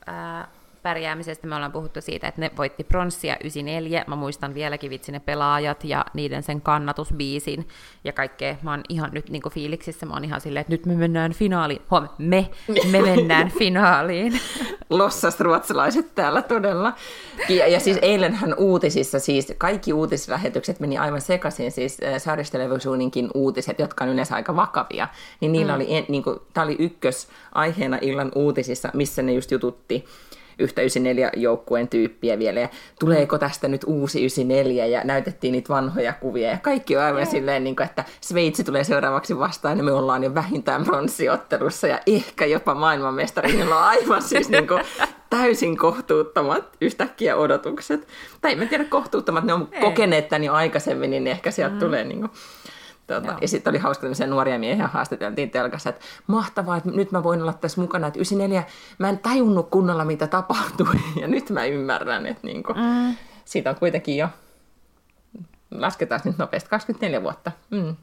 [0.09, 0.49] äh,
[0.87, 4.05] pärjäämisestä me ollaan puhuttu siitä, että ne voitti pronssia 94.
[4.07, 7.69] Mä muistan vieläkin vitsi ne pelaajat ja niiden sen kannatusbiisin
[8.05, 8.57] ja kaikkea.
[8.63, 11.83] Mä oon ihan nyt niin fiiliksissä, mä oon ihan silleen, että nyt me mennään finaaliin.
[11.91, 12.51] Huom, me,
[12.91, 14.41] me mennään finaaliin.
[14.91, 16.93] Lossas ruotsalaiset täällä todella.
[17.49, 22.23] Ja, ja siis eilenhän uutisissa, siis kaikki uutislähetykset meni aivan sekaisin, siis äh,
[23.35, 25.09] uutiset, jotka on yleensä aika vakavia,
[25.41, 25.77] niin niillä mm.
[25.77, 30.05] oli, niin kuin, tämä oli ykkös aiheena illan uutisissa, missä ne just jututti
[30.59, 32.69] yhtä 94 joukkueen tyyppiä vielä, ja
[33.01, 37.31] tuleeko tästä nyt uusi 94, ja näytettiin niitä vanhoja kuvia, ja kaikki on aivan yeah.
[37.31, 42.01] silleen, niin kuin, että Sveitsi tulee seuraavaksi vastaan, ja me ollaan jo vähintään pronssiottelussa, ja
[42.07, 44.83] ehkä jopa maailmanmestari, niin on aivan siis niin kuin,
[45.31, 48.09] täysin kohtuuttomat yhtäkkiä odotukset.
[48.41, 49.81] Tai en tiedä kohtuuttomat, ne on Ei.
[49.81, 51.81] kokeneet tämän jo aikaisemmin, niin ehkä sieltä mm.
[51.81, 52.31] tulee niin kuin,
[53.07, 57.23] Tuota, ja sitten oli hauska, että nuoria miehiä haastateltiin telkassa, että mahtavaa, että nyt mä
[57.23, 58.65] voin olla tässä mukana, että 94,
[58.99, 63.17] mä en tajunnut kunnolla, mitä tapahtui, ja nyt mä ymmärrän, että niin kuin, mm.
[63.45, 64.29] siitä on kuitenkin jo,
[65.71, 67.53] lasketaan nyt nopeasti, 24 vuotta.
[67.71, 67.97] Mm.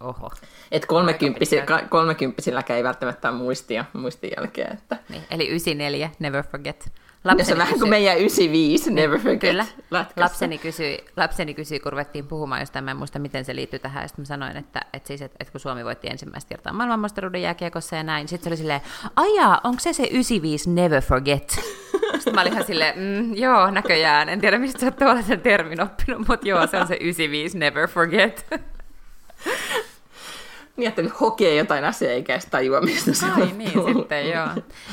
[0.00, 0.30] Oho.
[0.70, 4.72] Et kolmekymppisillä, kolmekymppisilläkään ei välttämättä ole muistia, muistin jälkeen.
[4.72, 4.96] Että...
[5.08, 6.92] Niin, eli 94, never forget.
[7.24, 9.40] Lapseni se on vähän kuin meidän 95, never forget.
[9.40, 9.66] Kyllä.
[10.16, 14.02] Lapseni kysyi, lapseni kysyi, kun ruvettiin puhumaan jostain, mä en muista, miten se liittyy tähän,
[14.02, 17.42] ja sitten mä sanoin, että, että, siis, että, että kun Suomi voitti ensimmäistä kertaa maailmanmestaruuden
[17.42, 18.80] jääkiekossa ja näin, sitten se oli silleen,
[19.16, 21.50] ajaa, onko se se 95 never forget?
[22.12, 25.80] Sitten mä olin ihan silleen, mm, joo, näköjään, en tiedä mistä sä oot sen termin
[25.80, 28.46] oppinut, mutta joo, se on se 95 never forget.
[30.78, 34.48] Niin, että hokee jotain asiaa eikä edes tajua, mistä se Ai, on niin, sitten, joo.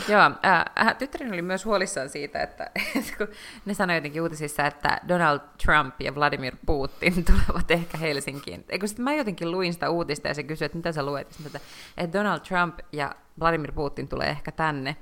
[0.09, 0.31] joo
[0.79, 3.27] äh, tyttärini oli myös huolissaan siitä, että, että kun
[3.65, 8.65] ne sanoi jotenkin uutisissa, että Donald Trump ja Vladimir Putin tulevat ehkä Helsinkiin.
[8.69, 11.59] Eikö sitten mä jotenkin luin sitä uutista ja se kysyi, että mitä sä luet, että,
[11.97, 14.95] että Donald Trump ja Vladimir Putin tulee ehkä tänne.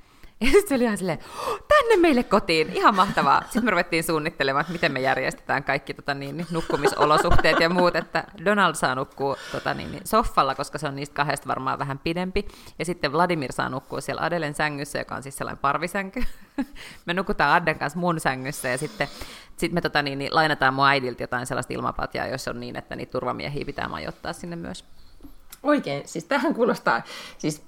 [0.46, 1.20] Ja sitten se oli ihan silleen,
[1.68, 3.42] tänne meille kotiin, ihan mahtavaa.
[3.42, 8.24] Sitten me ruvettiin suunnittelemaan, että miten me järjestetään kaikki tota, niin, nukkumisolosuhteet ja muut, että
[8.46, 12.48] Donald saa nukkua tota, niin, soffalla, koska se on niistä kahdesta varmaan vähän pidempi.
[12.80, 16.24] Ja sitten Vladimir saa nukkua siellä Adelen sängyssä, joka on siis sellainen parvisänky.
[17.06, 19.08] me nukutaan Adden kanssa mun sängyssä ja sitten
[19.58, 22.96] sit me tota, niin, niin, lainataan mun äidiltä jotain sellaista ilmapatjaa, jos on niin, että
[22.96, 24.86] niitä turvamiehiä pitää majoittaa sinne myös.
[25.64, 27.02] Oikein, siis tähän kuulostaa,
[27.38, 27.64] siis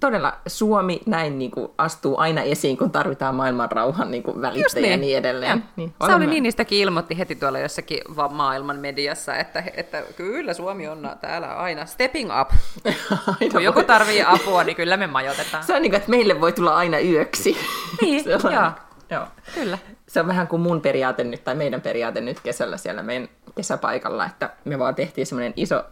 [0.00, 4.82] todella Suomi näin niin kuin, astuu aina esiin, kun tarvitaan maailman rauhan niin kuin, välittäjä
[4.82, 4.90] niin.
[4.90, 5.64] ja niin edelleen.
[5.76, 11.56] Niin, Sauli Niinistäkin ilmoitti heti tuolla jossakin maailman mediassa, että, että kyllä Suomi on täällä
[11.56, 12.50] aina stepping up.
[13.40, 15.64] aina kun joku tarvii apua, niin kyllä me majoitetaan.
[15.64, 17.56] Se on niin kuin, että meille voi tulla aina yöksi.
[18.00, 18.72] Niin, joo.
[19.10, 19.26] joo.
[19.54, 19.78] Kyllä.
[20.06, 24.26] Se on vähän kuin mun periaate nyt, tai meidän periaate nyt kesällä siellä meidän kesäpaikalla,
[24.26, 25.84] että me vaan tehtiin semmoinen iso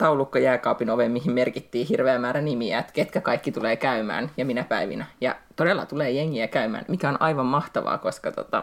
[0.00, 4.64] taulukko jääkaapin oveen, mihin merkittiin hirveä määrä nimiä, että ketkä kaikki tulee käymään ja minä
[4.64, 5.06] päivinä.
[5.20, 8.62] Ja todella tulee jengiä käymään, mikä on aivan mahtavaa, koska tota,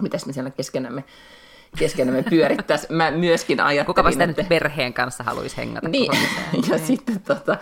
[0.00, 1.04] mitäs me siellä keskenämme
[1.78, 2.86] keskenämme pyörittäisi.
[2.90, 4.42] Mä myöskin ajattelin, Kukapa sitä että...
[4.42, 5.88] nyt perheen kanssa haluaisi hengata?
[5.88, 6.12] Niin,
[6.70, 6.86] ja niin.
[6.86, 7.56] sitten tota,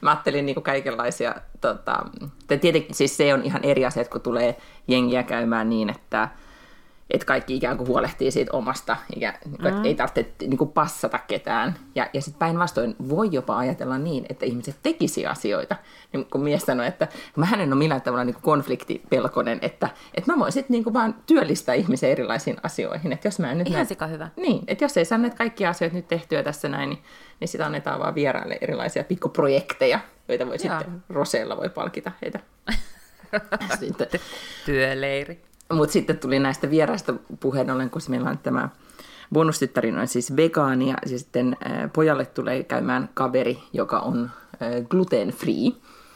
[0.00, 2.04] mä ajattelin niin kuin kaikenlaisia, tota,
[2.46, 4.56] tietenkin siis se on ihan eri asia, kun tulee
[4.88, 6.28] jengiä käymään niin, että
[7.10, 9.66] että kaikki ikään kuin huolehtii siitä omasta, ikä, mm.
[9.66, 11.74] että ei tarvitse niin kuin passata ketään.
[11.94, 15.76] Ja, ja sitten päinvastoin voi jopa ajatella niin, että ihmiset tekisi asioita.
[16.12, 20.32] Niin kun mies sanoi, että mä en ole millään tavalla niin kuin konfliktipelkonen, että, että
[20.32, 23.12] mä voin sitten niin vaan työllistää ihmisen erilaisiin asioihin.
[23.12, 24.28] Että jos mä en nyt Ihan näin, hyvä.
[24.36, 27.02] Niin, että jos ei saa näitä kaikkia asioita nyt tehtyä tässä näin, niin,
[27.40, 30.78] niin sitä annetaan vaan vieraille erilaisia pikkuprojekteja, joita voi Joo.
[30.78, 32.40] sitten Roseella voi palkita heitä.
[33.80, 34.20] sitten.
[34.66, 35.53] Työleiri.
[35.72, 38.68] Mutta sitten tuli näistä vieraista puheen ollen, kun meillä on tämä
[39.32, 44.30] bonustyttärin on siis vegaani ja sitten äh, pojalle tulee käymään kaveri, joka on
[44.62, 45.70] äh, gluten free.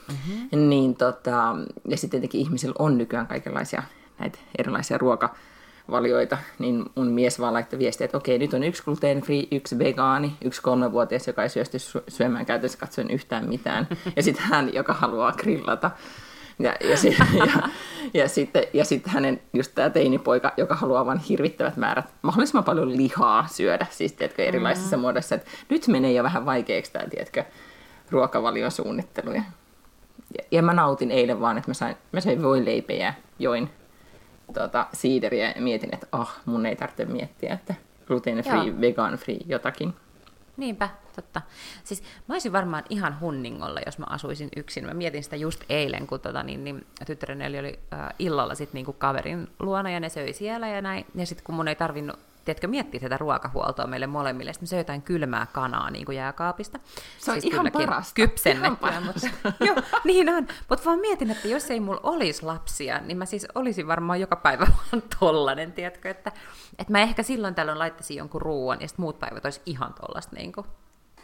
[0.09, 0.69] Mm-hmm.
[0.69, 1.57] Niin tota,
[1.89, 3.83] ja sitten tietenkin ihmisillä on nykyään kaikenlaisia
[4.19, 9.21] näitä erilaisia ruokavalioita, niin mun mies vaan laittoi viestiä, että okei, nyt on yksi gluten
[9.21, 14.45] free, yksi vegaani, yksi kolmevuotias, joka ei syösty syömään käytössä katsoen yhtään mitään, ja sitten
[14.45, 15.91] hän, joka haluaa grillata.
[16.59, 17.69] Ja, ja, si- ja,
[18.15, 22.97] ja, sitten, ja sitten hänen just tämä teinipoika, joka haluaa vain hirvittävät määrät, mahdollisimman paljon
[22.97, 25.01] lihaa syödä, siis tiedätkö, erilaisissa mm.
[25.01, 25.35] muodossa.
[25.35, 27.45] Että nyt menee jo vähän vaikeaksi tämä, tiedätkö,
[28.11, 29.33] ruokavalion suunnittelu.
[29.33, 29.43] Ja,
[30.51, 33.71] ja mä nautin eilen vaan, että mä sain, mä sain voileipejä, join
[34.55, 37.75] tota, siideriä ja mietin, että ah, mun ei tarvitse miettiä, että
[38.07, 39.95] gluten free, vegan free, jotakin.
[40.59, 41.43] Niinpä, totta.
[41.85, 44.87] Siis mä olisin varmaan ihan hunningolla, jos mä asuisin yksin.
[44.87, 48.85] Mä mietin sitä just eilen, kun tota, niin, niin, tyttäreni oli äh, illalla sit, niin
[48.85, 51.07] kuin kaverin luona ja ne söi siellä ja näin.
[51.15, 52.19] Ja sitten kun mun ei tarvinnut
[52.49, 54.53] tiedätkö, miettii tätä ruokahuoltoa meille molemmille.
[54.53, 56.79] Sitten me söi jotain kylmää kanaa niin kuin jääkaapista.
[57.19, 58.15] Se on ihan parasta.
[58.15, 59.29] Kypsennettyä, Ihan mutta,
[59.67, 60.49] joo, niin on.
[60.69, 64.37] Mutta vaan mietin, että jos ei mulla olisi lapsia, niin mä siis olisin varmaan joka
[64.37, 66.33] päivä vaan tollanen, tiedätkö, että,
[66.79, 70.37] että mä ehkä silloin tällöin laittaisin jonkun ruoan, ja sitten muut päivät olisi ihan tollasta
[70.37, 70.67] niin kuin.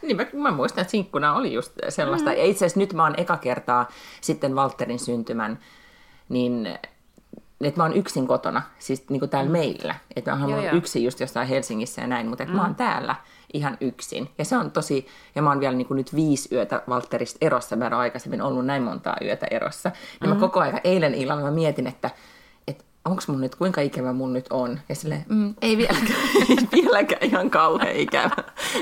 [0.01, 2.29] Niin mä, mä muistan, että sinkkuna oli just sellaista.
[2.29, 2.37] Mm.
[2.37, 3.89] Ja itse asiassa nyt mä oon eka kertaa
[4.21, 5.59] sitten Walterin syntymän,
[6.29, 6.79] niin
[7.61, 9.51] että mä oon yksin kotona, siis niin kuin täällä mm.
[9.51, 9.95] meillä.
[10.15, 12.57] Että mä oon yksin just jossain Helsingissä ja näin, mutta että mm.
[12.57, 12.75] mä oon mm.
[12.75, 13.15] täällä
[13.53, 14.29] ihan yksin.
[14.37, 17.75] Ja se on tosi, ja mä oon vielä niin kuin nyt viisi yötä Walterista erossa,
[17.75, 19.91] mä en ole aikaisemmin ollut näin montaa yötä erossa.
[20.21, 20.33] Ja mm.
[20.33, 22.09] mä koko ajan eilen illalla mä mietin, että
[23.05, 24.79] onko mun nyt, kuinka ikävä mun nyt on?
[24.89, 28.35] Ja silleen, mm, ei vieläkään, ei vieläkään ihan kauhean ikävä.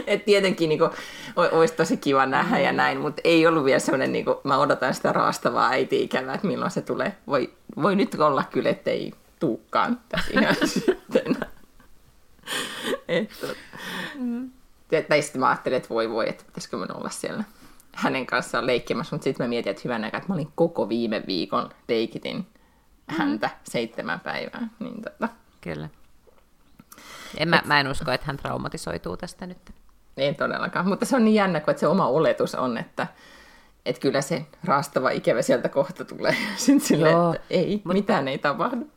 [0.07, 0.91] Et tietenkin niin kuin,
[1.35, 4.93] olisi tosi kiva nähdä ja näin, mutta ei ollut vielä semmoinen, niin kuin, mä odotan
[4.93, 7.17] sitä raastavaa äiti-ikävää, että milloin se tulee.
[7.27, 11.37] Voi, voi nyt olla kyllä, ettei tuukkaan tässä ihan sitten.
[13.07, 13.47] että,
[14.15, 14.51] mm.
[15.09, 17.43] Tai sitten mä ajattelin, että voi voi, että pitäisikö mä olla siellä
[17.93, 21.23] hänen kanssaan leikkimässä, mutta sitten mä mietin, että hyvän aikaa, että mä olin koko viime
[21.27, 22.47] viikon leikitin
[23.07, 23.53] häntä mm.
[23.63, 24.67] seitsemän päivää.
[24.79, 25.29] Niin tota.
[25.61, 25.89] Kyllä.
[27.37, 29.57] En, mä, mä en usko, että hän traumatisoituu tästä nyt.
[30.17, 33.07] Ei todellakaan, mutta se on niin jännä, kun se oma oletus on, että,
[33.85, 36.35] että kyllä se raastava ikävä sieltä kohta tulee.
[36.55, 37.93] Sitten sille, Joo, että ei, mutta...
[37.93, 38.89] mitään ei tapahdu.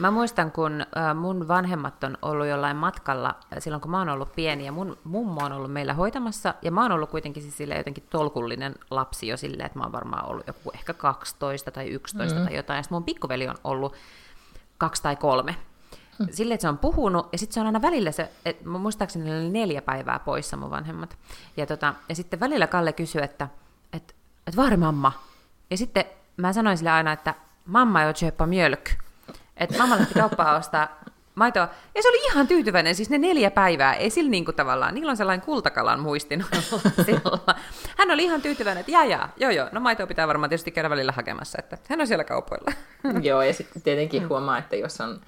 [0.00, 4.66] Mä muistan, kun mun vanhemmat on ollut jollain matkalla silloin, kun mä oon ollut pieni,
[4.66, 8.04] ja mun mummo on ollut meillä hoitamassa, ja mä oon ollut kuitenkin siis sille jotenkin
[8.10, 12.44] tolkullinen lapsi jo silleen, että mä oon varmaan ollut joku ehkä 12 tai 11 mm.
[12.44, 13.94] tai jotain, ja sitten mun pikkuveli on ollut
[14.78, 15.56] kaksi tai kolme.
[16.18, 16.26] Mm.
[16.30, 19.50] Silleen, että se on puhunut, ja sitten se on aina välillä se, että muistaakseni oli
[19.50, 21.18] neljä päivää poissa mun vanhemmat.
[21.56, 23.48] Ja, tota, ja sitten välillä Kalle kysyi, että,
[23.92, 24.14] että,
[24.46, 25.12] että vaari mamma.
[25.70, 26.04] Ja sitten
[26.36, 27.34] mä sanoin sille aina, että
[27.66, 28.90] mamma jo köpa mjölk.
[29.60, 31.00] Että mamma lähti kauppaan ostaa
[31.34, 31.68] maitoa.
[31.94, 35.10] Ja se oli ihan tyytyväinen, siis ne neljä päivää, ei sillä niin kuin tavallaan, niillä
[35.10, 36.44] on sellainen kultakalan muistin
[37.98, 40.90] Hän oli ihan tyytyväinen, että jaa, jaa, joo joo, no maitoa pitää varmaan tietysti käydä
[40.90, 42.72] välillä hakemassa, että hän on siellä kaupoilla.
[43.28, 45.20] joo, ja sitten tietenkin huomaa, että jos on,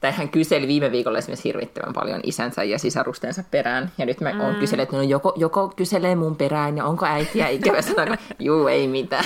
[0.00, 4.32] tai hän kyseli viime viikolla esimerkiksi hirvittävän paljon isänsä ja sisarustensa perään, ja nyt mä
[4.32, 4.40] mm.
[4.40, 8.66] oon kysellyt, että no joko, joko kyselee mun perään, ja onko äitiä ikävä sanoa, juu,
[8.66, 9.24] ei mitään.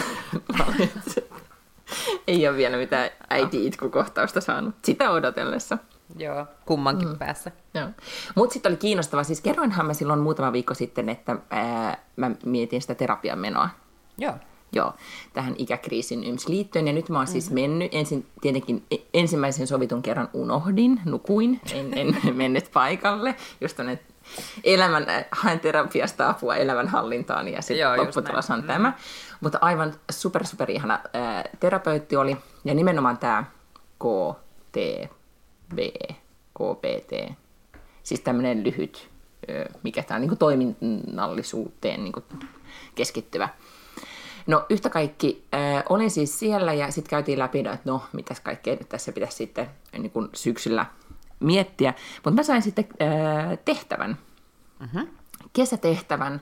[2.27, 5.79] ei ole vielä mitään äiti-itkukohtausta saanut sitä odotellessa.
[6.17, 7.19] Joo, kummankin mm.
[7.19, 7.51] päässä.
[8.35, 12.83] Mutta sitten oli kiinnostava, siis kerroinhan mä silloin muutama viikko sitten, että ää, mä mietin
[12.83, 13.69] sitä terapian menoa.
[14.19, 14.35] Joo.
[14.75, 14.93] Joo,
[15.33, 16.87] tähän ikäkriisin yms liittyen.
[16.87, 17.61] Ja nyt mä oon siis mm-hmm.
[17.61, 23.35] mennyt, ensin tietenkin e, ensimmäisen sovitun kerran unohdin, nukuin, en, en mennyt paikalle.
[23.61, 24.15] Just on, että
[24.65, 28.67] elämän, haen terapiasta apua elämänhallintaan ja sitten lopputulos on mm.
[28.67, 28.93] tämä.
[29.43, 33.45] Mutta aivan super, super ihana ää, terapeutti oli, ja nimenomaan tämä
[33.99, 35.79] KTB,
[36.55, 37.37] KPT,
[38.03, 39.11] siis tämmöinen lyhyt,
[39.83, 42.13] mikä tämä on niin toiminnallisuuteen niin
[42.95, 43.49] keskittyvä.
[44.47, 48.77] No yhtä kaikki, äh, olin siis siellä ja sitten käytiin läpi, että no mitäs kaikkea
[48.77, 50.87] nyt tässä pitäisi sitten niin kuin syksyllä
[51.41, 51.95] miettiä.
[52.15, 54.19] Mutta mä sain sitten äh, tehtävän,
[54.83, 55.09] uh-huh.
[55.53, 56.41] kesätehtävän,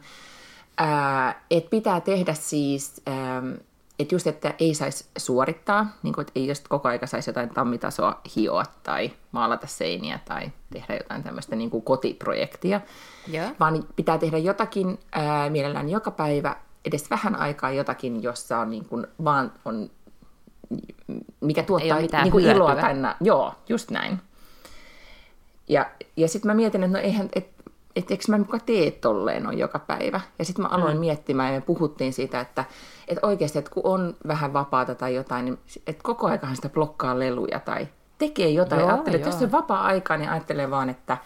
[1.50, 3.02] että pitää tehdä siis,
[3.98, 7.48] että just, että ei saisi suorittaa, niin kuin, että ei just koko aika saisi jotain
[7.48, 12.80] tammitasoa hioa tai maalata seiniä tai tehdä jotain tämmöistä niin kuin kotiprojektia,
[13.32, 13.54] yeah.
[13.60, 18.84] vaan pitää tehdä jotakin ää, mielellään joka päivä, edes vähän aikaa jotakin, jossa on niin
[18.84, 19.90] kuin, vaan on,
[21.40, 23.14] mikä tuottaa niin kuin iloa tänne.
[23.20, 24.18] Joo, just näin.
[25.68, 27.50] Ja, ja sitten mä mietin, että no eihän, et,
[27.96, 30.20] että eikö mä muka tee tolleen on joka päivä.
[30.38, 31.00] Ja sitten mä aloin mm.
[31.00, 32.64] miettimään ja me puhuttiin siitä, että,
[33.08, 37.18] että oikeasti, että kun on vähän vapaata tai jotain, niin että koko aikahan sitä blokkaa
[37.18, 38.80] leluja tai tekee jotain.
[38.80, 41.18] Joo, ajattelee, että jos on vapaa-aikaa, niin ajattelee vaan, että,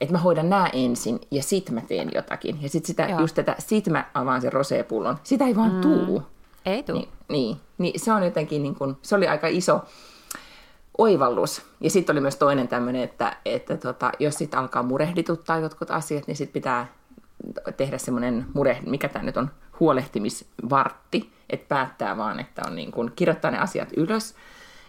[0.00, 2.62] että mä hoidan nämä ensin ja sit mä teen jotakin.
[2.62, 5.16] Ja sitten sitä, just tätä, sit mä avaan sen rosepullon.
[5.22, 5.80] Sitä ei vaan mm.
[5.80, 6.22] tuu.
[6.66, 6.96] Ei tuu.
[6.96, 9.80] Niin, niin, niin se on jotenkin, niin kun, se oli aika iso,
[10.98, 11.62] oivallus.
[11.80, 16.26] Ja sitten oli myös toinen tämmöinen, että, että tota, jos sitten alkaa murehdituttaa jotkut asiat,
[16.26, 16.86] niin sitten pitää
[17.76, 23.12] tehdä semmoinen mure, mikä tämä nyt on, huolehtimisvartti, että päättää vaan, että on niin kun,
[23.16, 24.34] kirjoittaa ne asiat ylös,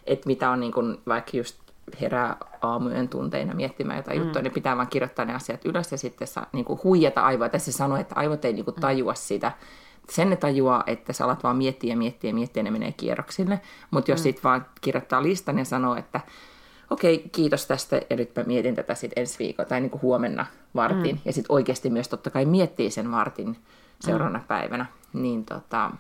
[0.05, 1.59] että mitä on niin kun, vaikka just
[2.01, 4.23] herää aamujen tunteina miettimään jotain mm.
[4.23, 7.49] juttua, niin pitää vaan kirjoittaa ne asiat ylös ja sitten saa niin kuin huijata aivoja.
[7.49, 9.51] Tässä sanoi, että aivot ei niin kuin tajua sitä,
[10.09, 13.61] sen ne tajuaa, että sä alat vaan miettiä ja miettiä ja miettiä, ne menee kierroksille.
[13.91, 14.23] Mutta jos mm.
[14.23, 16.21] sitten vaan kirjoittaa listan ja sanoo, että
[16.89, 20.01] okei, okay, kiitos tästä ja nyt mä mietin tätä sitten ensi viikolla tai niin kuin
[20.01, 21.15] huomenna vartin.
[21.15, 21.21] Mm.
[21.25, 23.57] Ja sitten oikeasti myös totta kai miettii sen vartin
[23.99, 24.45] seuraavana mm.
[24.45, 24.85] päivänä.
[25.13, 25.91] Niin tota,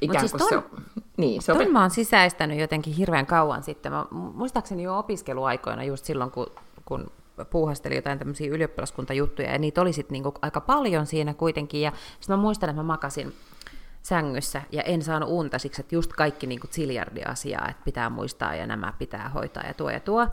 [0.00, 3.92] ikään siis kuin ton, se niin, se ton mä oon sisäistänyt jotenkin hirveän kauan sitten.
[3.92, 6.46] Mä, muistaakseni jo opiskeluaikoina just silloin, kun,
[6.84, 7.10] kun
[7.44, 12.36] puuhastelin jotain tämmöisiä ylioppilaskuntajuttuja, ja niitä oli sitten niinku aika paljon siinä kuitenkin, ja sitten
[12.36, 13.34] mä muistan, että mä makasin
[14.02, 18.66] sängyssä, ja en saanut unta siksi, että just kaikki niinku ziljardi-asiaa, että pitää muistaa, ja
[18.66, 20.26] nämä pitää hoitaa, ja tuo ja tuo.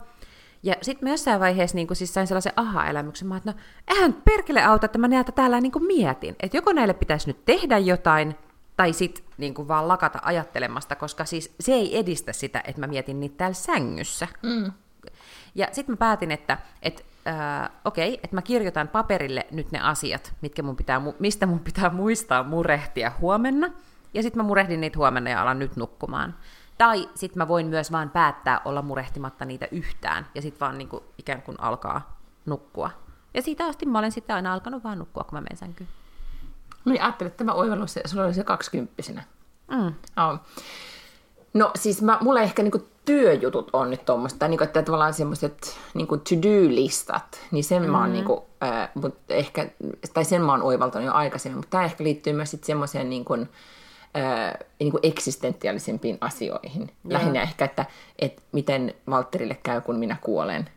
[0.62, 4.86] Ja sitten mä jossain vaiheessa niin siis sain sellaisen aha-elämyksen, että no eihän perkele auta,
[4.86, 8.34] että mä näitä täällä niin mietin, että joko näille pitäisi nyt tehdä jotain,
[8.76, 13.20] tai sitten niin vaan lakata ajattelemasta, koska siis se ei edistä sitä, että mä mietin
[13.20, 14.28] niitä täällä sängyssä.
[14.42, 14.72] Mm.
[15.58, 19.80] Ja sitten mä päätin, että et, äh, okei, okay, että mä kirjoitan paperille nyt ne
[19.80, 23.70] asiat, mitkä mun pitää, mistä mun pitää muistaa murehtia huomenna,
[24.14, 26.34] ja sitten mä murehdin niitä huomenna ja alan nyt nukkumaan.
[26.78, 30.88] Tai sitten mä voin myös vaan päättää olla murehtimatta niitä yhtään, ja sitten vaan niin
[30.88, 32.90] kuin, ikään kuin alkaa nukkua.
[33.34, 35.88] Ja siitä asti mä olen sitten aina alkanut vaan nukkua, kun mä menen sänkyyn.
[36.84, 39.22] Mä ajattelin, että tämä oivallus, sulla oli se kaksikymppisenä.
[39.70, 39.94] Mm.
[40.16, 40.40] Oh.
[41.54, 45.78] No siis mä, mulla ehkä niinku työjutut on nyt tuommoista, tai niinku, että tavallaan semmoiset
[45.94, 47.92] niinku to-do-listat, niin sen mm-hmm.
[47.92, 48.12] mä oon mm.
[48.12, 49.70] niinku, äh, mut ehkä,
[50.14, 53.34] tai sen mä oon oivaltanut jo aikaisemmin, mutta tämä ehkä liittyy myös sitten semmoiseen niinku,
[53.34, 56.82] äh, niinku eksistentiaalisempiin asioihin.
[56.82, 57.12] Joo.
[57.12, 57.86] Lähinnä ehkä, että
[58.18, 60.70] et miten Valtterille käy, kun minä kuolen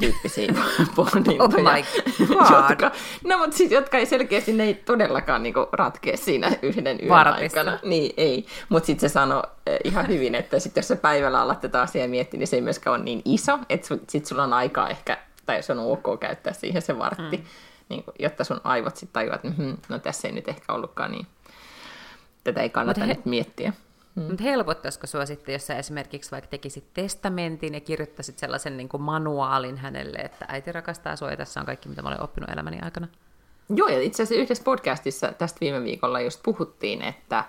[0.00, 0.54] tyyppisiä
[0.96, 1.42] pohdintoja.
[1.42, 2.70] Oh my God.
[2.70, 2.90] jotka,
[3.24, 7.60] no, mutta siis, jotka ei selkeästi, ne ei todellakaan niin ratkea siinä yhden yön Vartista.
[7.60, 7.78] aikana.
[7.82, 8.46] Niin, ei.
[8.68, 12.08] Mutta sitten se sanoi eh, ihan hyvin, että sit jos se päivällä alat tätä asiaa
[12.08, 15.62] miettiä, niin se ei myöskään ole niin iso, että sitten sulla on aikaa ehkä, tai
[15.62, 17.44] se on ok käyttää siihen se vartti, mm.
[17.88, 21.26] niin, jotta sun aivot sitten tajuat, että hm, no tässä ei nyt ehkä ollutkaan niin.
[22.44, 23.06] Tätä ei kannata he...
[23.06, 23.72] nyt miettiä.
[24.14, 24.22] Mm.
[24.22, 29.02] Mutta helpottaisiko sinua sitten, jos sä esimerkiksi vaikka tekisit testamentin ja kirjoittaisit sellaisen niin kuin
[29.02, 32.78] manuaalin hänelle, että äiti rakastaa sinua ja tässä on kaikki, mitä mä olen oppinut elämäni
[32.82, 33.08] aikana?
[33.68, 37.44] Joo, ja itse asiassa yhdessä podcastissa tästä viime viikolla just puhuttiin, että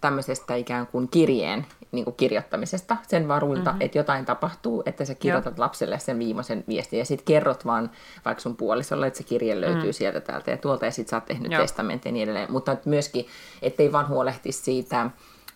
[0.00, 3.80] tämmöisestä ikään kuin kirjeen niin kuin kirjoittamisesta sen varuilta, mm-hmm.
[3.80, 5.64] että jotain tapahtuu, että sä kirjoitat Joo.
[5.64, 7.90] lapselle sen viimeisen viestin ja sitten kerrot vaan
[8.24, 9.92] vaikka sun puolisolle, että se kirje löytyy mm.
[9.92, 11.62] sieltä täältä ja tuolta ja sitten sä oot tehnyt Joo.
[11.62, 12.52] testamentin ja niin edelleen.
[12.52, 13.26] Mutta myöskin,
[13.62, 15.10] ettei vaan huolehtisi siitä,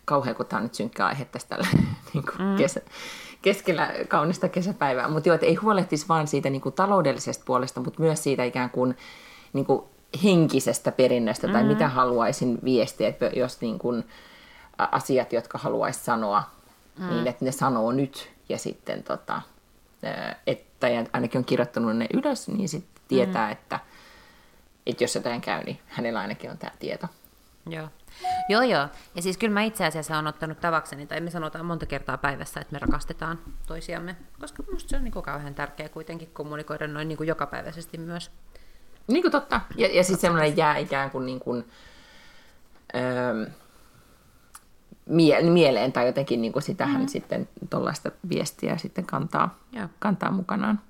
[0.04, 1.56] kauhean kun tämä on nyt synkkä aihe tästä
[2.14, 2.56] niin kuin mm.
[2.56, 2.80] kesä,
[3.42, 8.02] keskellä kaunista kesäpäivää, mutta joo, että ei huolehtisi vaan siitä niin kuin taloudellisesta puolesta, mutta
[8.02, 8.96] myös siitä ikään kuin,
[9.52, 9.82] niin kuin
[10.24, 11.60] henkisestä perinnöstä mm-hmm.
[11.60, 14.04] tai mitä haluaisin viestiä, että jos niin kuin,
[14.78, 16.42] asiat, jotka haluaisi sanoa,
[16.98, 17.08] mm.
[17.08, 19.42] niin että ne sanoo nyt ja sitten tota,
[20.46, 23.52] että ainakin on kirjoittanut ne ylös, niin sitten tietää, mm.
[23.52, 23.80] että,
[24.86, 27.06] että jos jotain käy, niin hänellä ainakin on tämä tieto.
[27.66, 27.88] Joo.
[28.48, 28.88] Joo, joo.
[29.14, 32.60] Ja siis kyllä mä itse asiassa olen ottanut tavakseni, tai me sanotaan monta kertaa päivässä,
[32.60, 37.08] että me rakastetaan toisiamme, koska musta se on niin kuin kauhean tärkeää kuitenkin kommunikoida noin
[37.08, 38.30] niin kuin jokapäiväisesti myös.
[39.08, 39.60] Niin kuin totta.
[39.76, 41.64] Ja, ja sitten semmoinen jää ikään kuin, niin kuin
[42.94, 43.46] öö,
[45.06, 47.08] mie- mieleen tai jotenkin niin kuin sitähän mm.
[47.08, 49.58] sitten tuollaista viestiä sitten kantaa,
[49.98, 50.80] kantaa mukanaan.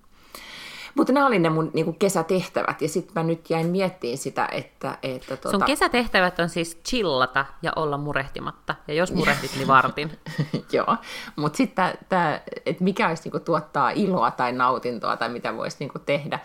[0.95, 4.49] Mutta nämä oli ne mun niin kuin kesätehtävät, ja sitten mä nyt jäin miettimään sitä,
[4.53, 4.99] että...
[5.03, 5.59] että tuota...
[5.59, 10.19] Sun kesätehtävät on siis chillata ja olla murehtimatta, ja jos murehdit, niin vartin.
[10.73, 10.97] Joo,
[11.37, 15.77] mutta sitten tämä, että mikä olisi niin kuin, tuottaa iloa tai nautintoa, tai mitä voisi
[15.81, 16.39] niin kuin, tehdä,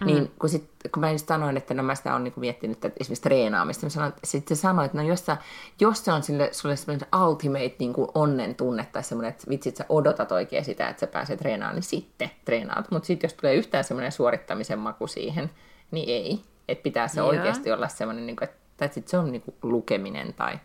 [0.00, 0.06] Mm.
[0.06, 3.00] Niin kun, sit, kun mä just sanoin, että no mä sitä olen niin miettinyt että
[3.00, 5.36] esimerkiksi treenaamista, mä sanoin, sitten se sanoi, että no jos, sä,
[5.80, 9.76] jos se on sille, sulle semmoinen ultimate niin kuin onnen tunne tai semmoinen, että vitsit
[9.76, 12.90] sä odotat oikein sitä, että sä pääset treenaamaan, niin sitten treenaat.
[12.90, 15.50] Mutta sitten jos tulee yhtään semmoinen suorittamisen maku siihen,
[15.90, 16.42] niin ei.
[16.68, 17.28] Että pitää se Joo.
[17.28, 20.58] oikeasti olla semmoinen, niin kuin, että, sit se on niin kuin lukeminen tai,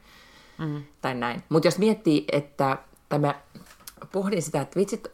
[0.58, 0.84] mm.
[1.02, 1.44] tai näin.
[1.50, 2.78] Mutta jos miettii, että
[3.10, 3.36] tämä
[4.12, 5.08] pohdin sitä, että vitsit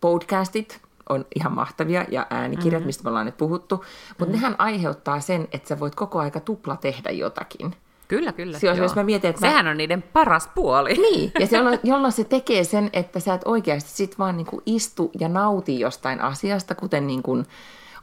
[0.00, 2.86] podcastit, on ihan mahtavia ja äänikirjat, mm-hmm.
[2.86, 3.76] mistä me ollaan nyt puhuttu,
[4.08, 4.32] mutta mm-hmm.
[4.32, 7.74] nehän aiheuttaa sen, että sä voit koko aika tupla tehdä jotakin.
[8.08, 8.58] Kyllä, kyllä.
[8.58, 9.70] Siis, jos mä mietin, että Sehän mä...
[9.70, 10.94] on niiden paras puoli.
[10.94, 15.10] Niin, ja jolloin, jolloin se tekee sen, että sä et oikeasti sit vaan niinku istu
[15.20, 17.42] ja nauti jostain asiasta, kuten niinku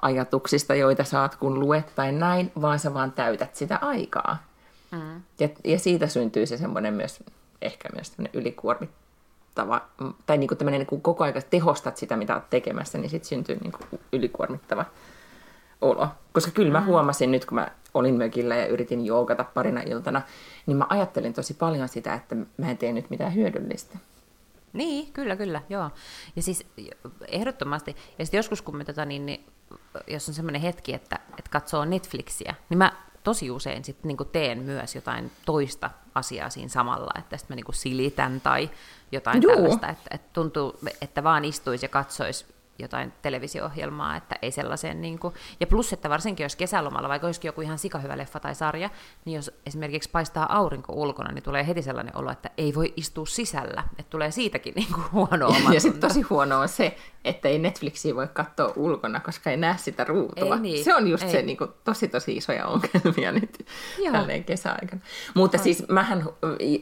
[0.01, 4.43] ajatuksista, joita saat kun luet tai näin, vaan sä vaan täytät sitä aikaa.
[4.91, 5.22] Mm.
[5.39, 7.24] Ja, ja siitä syntyy se semmoinen myös,
[7.62, 9.05] ehkä myös ylikuormittu
[9.56, 9.82] tehostettava,
[10.26, 13.28] tai niin kuin tämmöinen, niin kuin koko ajan tehostat sitä, mitä olet tekemässä, niin sitten
[13.28, 14.86] syntyy niin kuin ylikuormittava
[15.82, 16.08] olo.
[16.34, 16.86] Koska kyllä mä mm.
[16.86, 20.22] huomasin nyt, kun mä olin mökillä ja yritin joogata parina iltana,
[20.66, 23.97] niin mä ajattelin tosi paljon sitä, että mä en tee nyt mitään hyödyllistä.
[24.74, 25.89] Niin, kyllä, kyllä, joo.
[26.36, 26.66] Ja siis
[27.28, 29.45] ehdottomasti, ja sitten joskus kun me tota, niin, niin,
[30.08, 32.91] jos on semmoinen hetki, että, että katsoo Netflixiä, niin mä
[33.24, 37.72] tosi usein sit niinku teen myös jotain toista asiaa siinä samalla, että sitten mä niinku
[37.72, 38.70] silitän tai
[39.11, 39.55] jotain Juu.
[39.55, 42.45] tällaista, että, että tuntuu, että vaan istuisi ja katsoisi
[42.80, 47.49] jotain televisio-ohjelmaa, että ei sellaiseen niin kuin, ja plus, että varsinkin jos kesälomalla, vaikka olisikin
[47.49, 48.89] joku ihan sikahyvä leffa tai sarja,
[49.26, 53.26] niin jos esimerkiksi paistaa aurinko ulkona, niin tulee heti sellainen olo, että ei voi istua
[53.26, 57.59] sisällä, että tulee siitäkin niin kuin huono Ja sitten tosi huono on se, että ei
[57.59, 60.55] Netflixiä voi katsoa ulkona, koska ei näe sitä ruutua.
[60.55, 61.32] Ei niin, se on just ei.
[61.32, 63.65] se niin kuin, tosi tosi isoja ongelmia nyt
[63.97, 64.11] Joo.
[64.11, 65.01] tälleen kesäaikana.
[65.34, 66.26] Mutta siis mähän,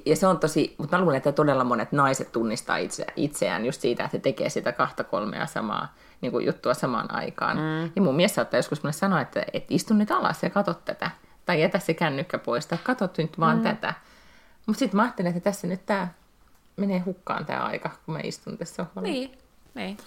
[0.05, 3.81] ja se on tosi, mutta mä luulen, että todella monet naiset tunnistaa itse, itseään just
[3.81, 7.57] siitä, että he tekee sitä kahta kolmea samaa niin kuin juttua samaan aikaan.
[7.57, 7.91] Mm.
[7.95, 11.11] Ja mun mies saattaa joskus mulle sanoa, että, että istu nyt alas ja katso tätä.
[11.45, 13.63] Tai jätä se kännykkä pois, tai katso nyt vaan mm.
[13.63, 13.93] tätä.
[14.65, 16.07] Mutta sitten mä ajattelin, että tässä nyt tämä
[16.75, 19.09] menee hukkaan tämä aika, kun mä istun tässä sohvalla.
[19.09, 19.37] Niin,
[19.73, 19.97] niin.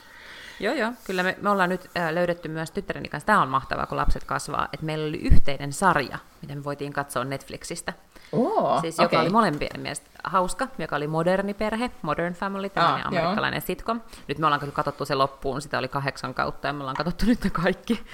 [0.61, 0.92] Joo, joo.
[1.04, 3.26] Kyllä me, me ollaan nyt äh, löydetty myös tyttäreni kanssa.
[3.26, 4.68] Tämä on mahtavaa, kun lapset kasvaa.
[4.72, 7.92] Että meillä oli yhteinen sarja, mitä me voitiin katsoa Netflixistä.
[8.32, 9.18] Oo, Siis joka okei.
[9.20, 14.00] oli molempien mielestä hauska, joka oli moderni perhe, Modern Family, tämmöinen Aa, amerikkalainen sitcom.
[14.28, 17.26] Nyt me ollaan kyllä katsottu se loppuun, sitä oli kahdeksan kautta ja me ollaan katsottu
[17.26, 18.04] nyt ne kaikki.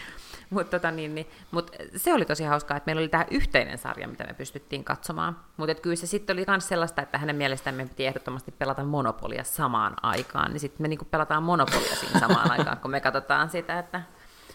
[0.52, 4.08] Mutta tota, niin, niin, mut se oli tosi hauskaa, että meillä oli tämä yhteinen sarja,
[4.08, 5.36] mitä me pystyttiin katsomaan.
[5.56, 9.44] Mutta kyllä se sitten oli myös sellaista, että hänen mielestään me piti ehdottomasti pelata Monopolia
[9.44, 10.50] samaan aikaan.
[10.50, 14.02] Niin sitten me niinku pelataan Monopolia siinä samaan aikaan, kun me katsotaan sitä, että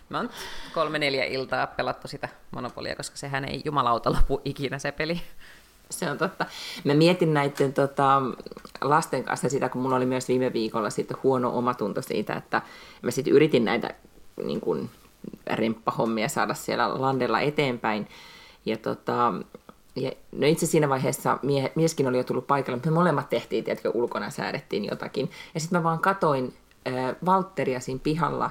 [0.10, 0.30] me on
[0.74, 5.22] kolme neljä iltaa pelattu sitä Monopolia, koska sehän ei jumalauta lopu ikinä se peli.
[5.92, 6.46] Se on totta.
[6.84, 8.22] Mä mietin näiden tota,
[8.82, 12.62] lasten kanssa sitä, kun mulla oli myös viime viikolla sitten huono omatunto siitä, että
[13.02, 13.94] mä sitten yritin näitä
[14.44, 14.90] niin kuin,
[15.54, 18.08] remppahommia saada siellä landella eteenpäin.
[18.66, 19.34] Ja, tota,
[19.96, 23.64] ja no itse siinä vaiheessa mie, mieskin oli jo tullut paikalle, mutta me molemmat tehtiin,
[23.64, 25.32] tiedätkö, ulkona säädettiin jotakin.
[25.54, 26.54] Ja sitten mä vaan katoin
[26.88, 28.50] äh, Valtteria siinä pihalla,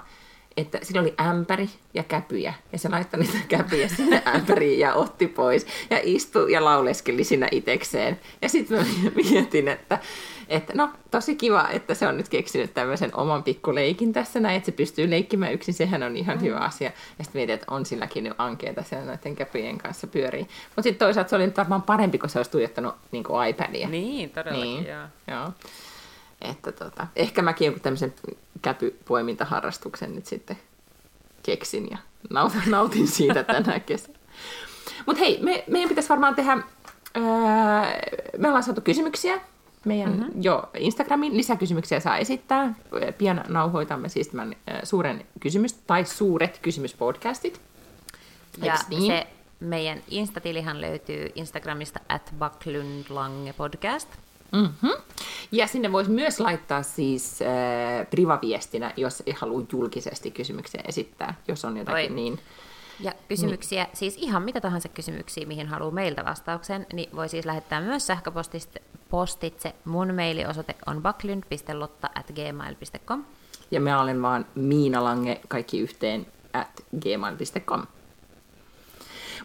[0.57, 5.27] että sillä oli ämpäri ja käpyjä, ja se laittoi niitä käpyjä sinne ämpäriin ja otti
[5.27, 8.21] pois, ja istui ja lauleskeli siinä itekseen.
[8.43, 9.99] Ja sitten mä mietin, että,
[10.49, 14.67] että no tosi kiva, että se on nyt keksinyt tämmöisen oman pikkuleikin tässä näin, että
[14.67, 16.93] se pystyy leikkimään yksin, sehän on ihan hyvä asia.
[17.19, 20.49] Ja sitten mietin, että on silläkin nyt ankeeta siellä näiden käpyjen kanssa pyörii.
[20.67, 23.89] Mutta sitten toisaalta se oli nyt varmaan parempi, kun se olisi tuijottanut niin kuin iPadia.
[23.89, 24.87] Niin, todellakin, Niin.
[24.87, 25.07] joo.
[25.31, 25.53] Joo.
[26.43, 28.15] Että tota, ehkä mäkin joku tämmöisen
[28.63, 30.57] käpypoimintaharrastuksen nyt sitten
[31.43, 31.99] keksin ja
[32.31, 34.19] nautin, nautin siitä tänä kesänä.
[35.07, 36.53] Mutta hei, me, meidän pitäisi varmaan tehdä,
[37.17, 37.23] öö,
[38.39, 39.41] me ollaan saatu kysymyksiä
[39.87, 40.43] meidän mm-hmm.
[40.43, 41.37] jo Instagramin.
[41.37, 42.75] Lisäkysymyksiä saa esittää.
[43.19, 47.61] Pian nauhoitamme siis tämän suuren kysymys, tai suuret kysymyspodcastit.
[48.63, 49.07] Ja niin?
[49.07, 49.27] se
[49.61, 52.35] meidän Instatilihan löytyy Instagramista at
[53.57, 54.09] podcast.
[54.53, 55.03] Mm-hmm.
[55.53, 61.65] Ja sinne voisi myös laittaa siis äh, privaviestinä, jos ei halua julkisesti kysymyksiä esittää, jos
[61.65, 62.17] on jotakin Oi.
[62.17, 62.39] niin.
[63.01, 63.97] Ja kysymyksiä, niin.
[63.97, 68.83] siis ihan mitä tahansa kysymyksiä, mihin haluaa meiltä vastauksen, niin voi siis lähettää myös sähköpostitse.
[69.11, 69.75] Postitse.
[69.85, 73.25] Mun mailiosoite on backlund.lotta.gmail.com.
[73.71, 77.83] Ja mä olen vaan Miina Lange, kaikki yhteen, at gmail.com.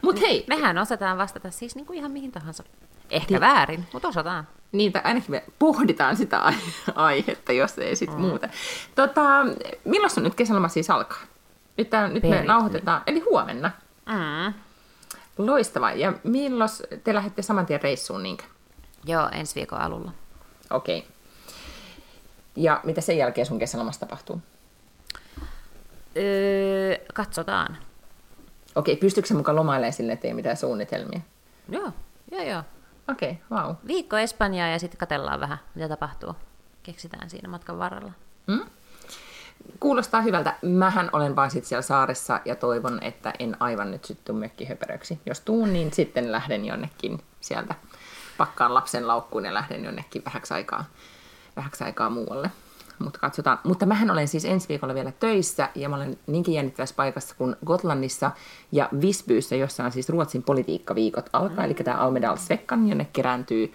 [0.02, 2.64] Mut hei, Mehän osataan vastata siis niin kuin ihan mihin tahansa.
[3.10, 4.48] Ehkä väärin, mutta osataan.
[4.72, 6.54] niitä ainakin me pohditaan sitä ai-
[6.96, 8.22] aihetta, jos ei sit mm.
[8.22, 8.50] muuta.
[8.96, 9.22] Tota,
[9.86, 11.18] milloin sun nyt kesäloma siis alkaa?
[11.78, 13.72] Nyt, tää, nyt me nauhoitetaan, eli huomenna.
[14.06, 14.54] Mm.
[15.38, 15.94] Loistavaa.
[15.94, 16.70] Ja milloin
[17.04, 18.44] te lähdette saman tien reissuun, niinkö?
[19.06, 20.12] Joo, ensi viikon alulla.
[20.70, 20.98] Okei.
[20.98, 21.12] Okay.
[22.56, 24.42] Ja mitä sen jälkeen sun kesälomassa tapahtuu?
[26.18, 27.78] Öö, katsotaan.
[28.76, 31.22] Okei, okay, pystyykö se mukaan lomailemaan sille, että ei mitään suunnitelmia?
[31.70, 31.92] Joo,
[32.32, 32.64] joo, joo.
[33.12, 33.76] Okei, okay, vau.
[33.88, 36.36] Viikko Espanjaa ja sitten katsellaan vähän, mitä tapahtuu.
[36.84, 38.12] Keksitään siinä matkan varrella.
[38.48, 38.66] Mm?
[39.80, 40.56] Kuulostaa hyvältä.
[40.62, 45.20] Mähän olen vaan sit siellä saaressa ja toivon, että en aivan nyt sitten mökkihöperöksi.
[45.26, 47.76] Jos tuun, niin sitten lähden jonnekin sieltä.
[48.42, 50.86] Pakkaan lapsen laukkuun ja lähden jonnekin vähäksi aikaa,
[51.56, 52.52] vähäksi aikaa muualle.
[53.00, 53.60] Mutta katsotaan.
[53.64, 57.56] Mutta mähän olen siis ensi viikolla vielä töissä ja mä olen niinkin jännittävässä paikassa kuin
[57.66, 58.32] Gotlannissa
[58.72, 61.66] ja Visbyyssä, jossa on siis Ruotsin politiikkaviikot alkaa.
[61.66, 63.74] Eli tämä Almedal Svekkan, jonne kerääntyy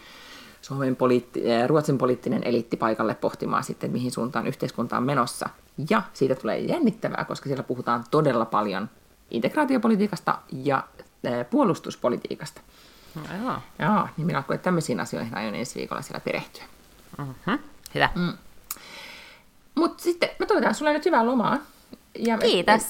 [0.63, 5.49] Suomen poliitti- eh, Ruotsin poliittinen eliitti paikalle pohtimaan sitten, mihin suuntaan yhteiskunta on menossa.
[5.91, 8.91] Ja siitä tulee jännittävää, koska siellä puhutaan todella paljon
[9.31, 10.85] integraatiopolitiikasta ja
[11.25, 12.61] eh, puolustuspolitiikasta.
[13.17, 13.57] No, joo.
[13.79, 16.65] Joo, niin minä alkoin tämmöisiin asioihin aion ensi viikolla siellä perehtyä.
[17.19, 17.59] Mm-hmm.
[17.95, 18.09] Hyvä.
[18.15, 18.33] Mm.
[19.75, 21.59] Mutta sitten me toivotaan sulle nyt hyvää lomaa.
[22.19, 22.83] Ja me- Kiitos.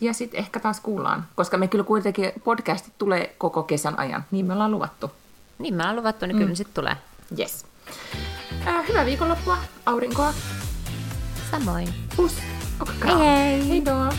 [0.00, 4.46] Ja sitten ehkä taas kuullaan, koska me kyllä kuitenkin podcastit tulee koko kesän ajan, niin
[4.46, 5.10] me ollaan luvattu.
[5.58, 6.54] Niin me ollaan luvattu, niin kyllä mm.
[6.54, 6.96] sitten tulee.
[7.38, 7.66] Yes.
[8.66, 10.32] Äh, hyvää viikonloppua, aurinkoa,
[11.50, 11.88] Samoin.
[12.16, 12.38] pus,
[13.04, 13.68] Hei hei!
[13.68, 14.14] Hei då!